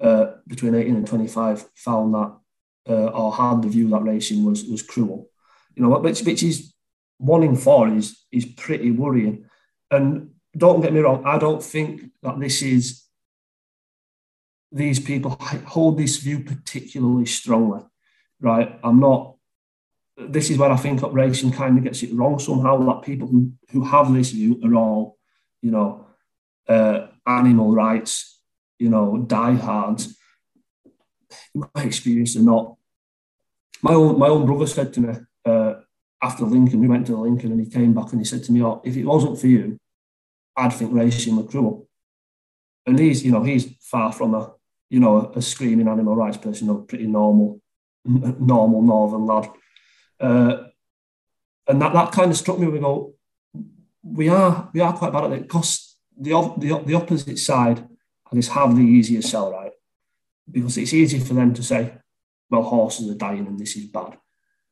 [0.00, 2.36] uh, between 18 and 25 found that
[2.88, 5.28] uh, or had the view that racing was was cruel.
[5.74, 6.72] You know, which, which is
[7.18, 9.44] one in four is is pretty worrying.
[9.90, 13.04] And don't get me wrong, I don't think that this is
[14.70, 15.36] these people
[15.66, 17.82] hold this view particularly strongly,
[18.40, 18.78] right?
[18.82, 19.36] I'm not
[20.18, 22.78] this is where I think racing kind of gets it wrong somehow.
[22.78, 25.16] That people who, who have this view are all,
[25.62, 26.06] you know,
[26.68, 28.40] uh, animal rights,
[28.78, 30.16] you know, diehards.
[31.54, 32.76] In my experience, they're not.
[33.82, 35.14] My own my own brother said to me
[35.44, 35.74] uh,
[36.20, 38.62] after Lincoln, we went to Lincoln, and he came back and he said to me,
[38.62, 39.78] "Oh, if it wasn't for you,
[40.56, 41.88] I'd think racing was cruel."
[42.86, 44.52] And he's, you know, he's far from a,
[44.88, 47.60] you know, a screaming animal rights person, know, pretty normal,
[48.04, 49.48] normal northern lad
[50.20, 50.64] uh,
[51.66, 52.66] and that, that kind of struck me.
[52.66, 53.14] We go,
[54.02, 57.86] we are we are quite bad at it because the, the, the opposite side,
[58.30, 59.72] I guess, have the easier sell, right?
[60.50, 61.94] Because it's easy for them to say,
[62.50, 64.18] well, horses are dying and this is bad.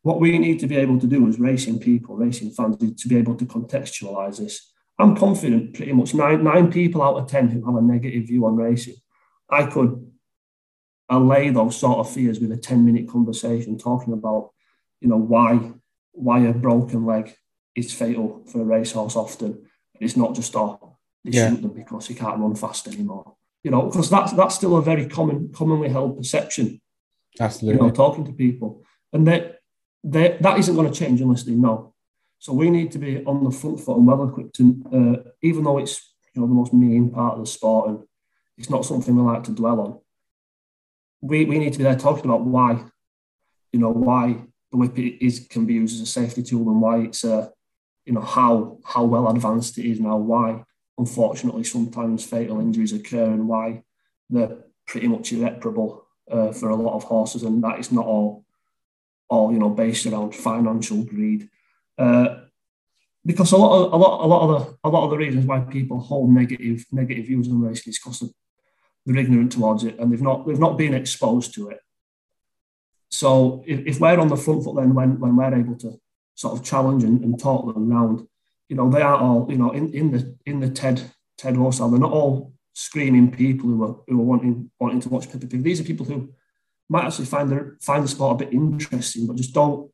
[0.03, 3.09] What we need to be able to do as racing people, racing fans, is to
[3.09, 4.73] be able to contextualize this.
[4.99, 8.47] I'm confident pretty much nine, nine people out of 10 who have a negative view
[8.47, 8.95] on racing.
[9.51, 10.11] I could
[11.09, 14.51] allay those sort of fears with a 10 minute conversation talking about
[15.01, 15.73] you know why
[16.13, 17.35] why a broken leg
[17.75, 19.67] is fatal for a racehorse often.
[20.01, 21.51] It's not just oh they yeah.
[21.51, 23.37] shoot them because he can't run fast anymore.
[23.63, 26.81] You know, because that's that's still a very common commonly held perception.
[27.39, 27.81] Absolutely.
[27.81, 28.85] You know, talking to people.
[29.13, 29.61] And that
[30.05, 31.95] that that isn't going to change unless they know.
[32.39, 35.65] So we need to be on the front foot and well equipped and uh, even
[35.65, 38.05] though it's you know the most mean part of the sport and
[38.59, 40.01] it's not something we like to dwell on.
[41.23, 42.85] We, we need to be there talking about why,
[43.73, 44.45] you know, why
[44.77, 47.49] the whip is can be used as a safety tool and why it's uh,
[48.05, 50.63] you know how how well advanced it is now why
[50.99, 53.83] unfortunately sometimes fatal injuries occur and why
[54.31, 54.57] they're
[54.87, 57.43] pretty much irreparable uh, for a lot of horses.
[57.43, 58.45] And that is not all
[59.29, 61.49] all you know based around financial greed.
[61.99, 62.43] Uh,
[63.25, 65.47] because a lot of a lot a lot of the a lot of the reasons
[65.47, 68.23] why people hold negative negative views on racing is because
[69.05, 71.81] they're ignorant towards it and they've not they've not been exposed to it
[73.11, 75.99] so if, if we're on the front foot, then when, when we're able to
[76.35, 78.27] sort of challenge and, and talk them around,
[78.69, 81.91] you know, they are all, you know, in, in the in the TED TED Horsal,
[81.91, 85.63] they're not all screaming people who are who are wanting wanting to watch pay Pig.
[85.63, 86.31] These are people who
[86.89, 89.91] might actually find their find the sport a bit interesting, but just don't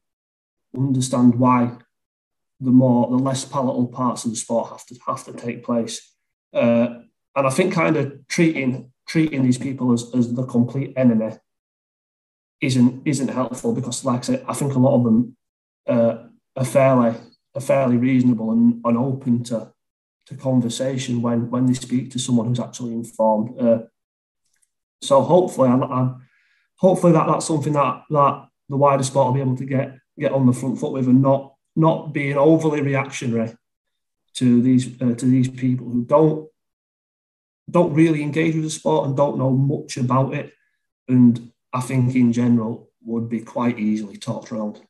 [0.75, 1.77] understand why
[2.61, 6.15] the more the less palatable parts of the sport have to have to take place.
[6.55, 7.01] Uh,
[7.37, 11.37] and I think kind of treating treating these people as, as the complete enemy
[12.63, 15.37] isn't isn't helpful because, like I said, I think a lot of them
[15.87, 16.17] uh,
[16.57, 17.15] are fairly
[17.55, 19.73] are fairly reasonable and, and open to
[20.27, 23.61] to conversation when when they speak to someone who's actually informed.
[23.61, 23.83] Uh,
[25.03, 26.29] so hopefully, I'm, I'm,
[26.77, 30.33] hopefully that that's something that that the wider sport will be able to get get
[30.33, 33.53] on the front foot with and not not being overly reactionary
[34.35, 36.49] to these uh, to these people who don't
[37.69, 40.53] don't really engage with the sport and don't know much about it,
[41.09, 44.81] and I think in general would be quite easily talked around.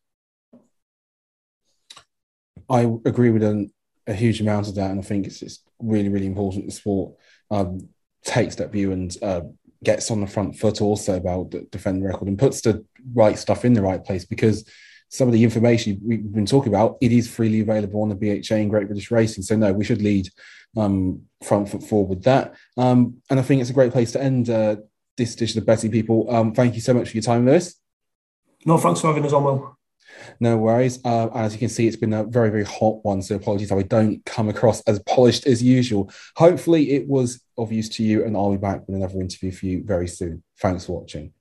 [2.68, 3.70] I agree with a,
[4.08, 7.14] huge amount of that, and I think it's, it's really really important the sport
[7.50, 7.88] um,
[8.24, 9.42] takes that view and uh,
[9.82, 13.64] gets on the front foot also about the defend record and puts the right stuff
[13.64, 14.68] in the right place because
[15.08, 18.54] some of the information we've been talking about, it is freely available on the BHA
[18.54, 19.42] and Great British Racing.
[19.42, 20.28] So no, we should lead
[20.74, 22.54] um, front foot forward with that.
[22.78, 24.76] Um, and I think it's a great place to end uh,
[25.16, 26.32] this edition of Betting People.
[26.34, 27.74] Um, thank you so much for your time, Lewis.
[28.64, 29.76] No, thanks for having us on, Will.
[30.40, 31.04] No worries.
[31.04, 33.22] Uh, as you can see, it's been a very, very hot one.
[33.22, 36.12] So apologies if I don't come across as polished as usual.
[36.36, 39.66] Hopefully, it was of use to you, and I'll be back with another interview for
[39.66, 40.42] you very soon.
[40.58, 41.32] Thanks for watching.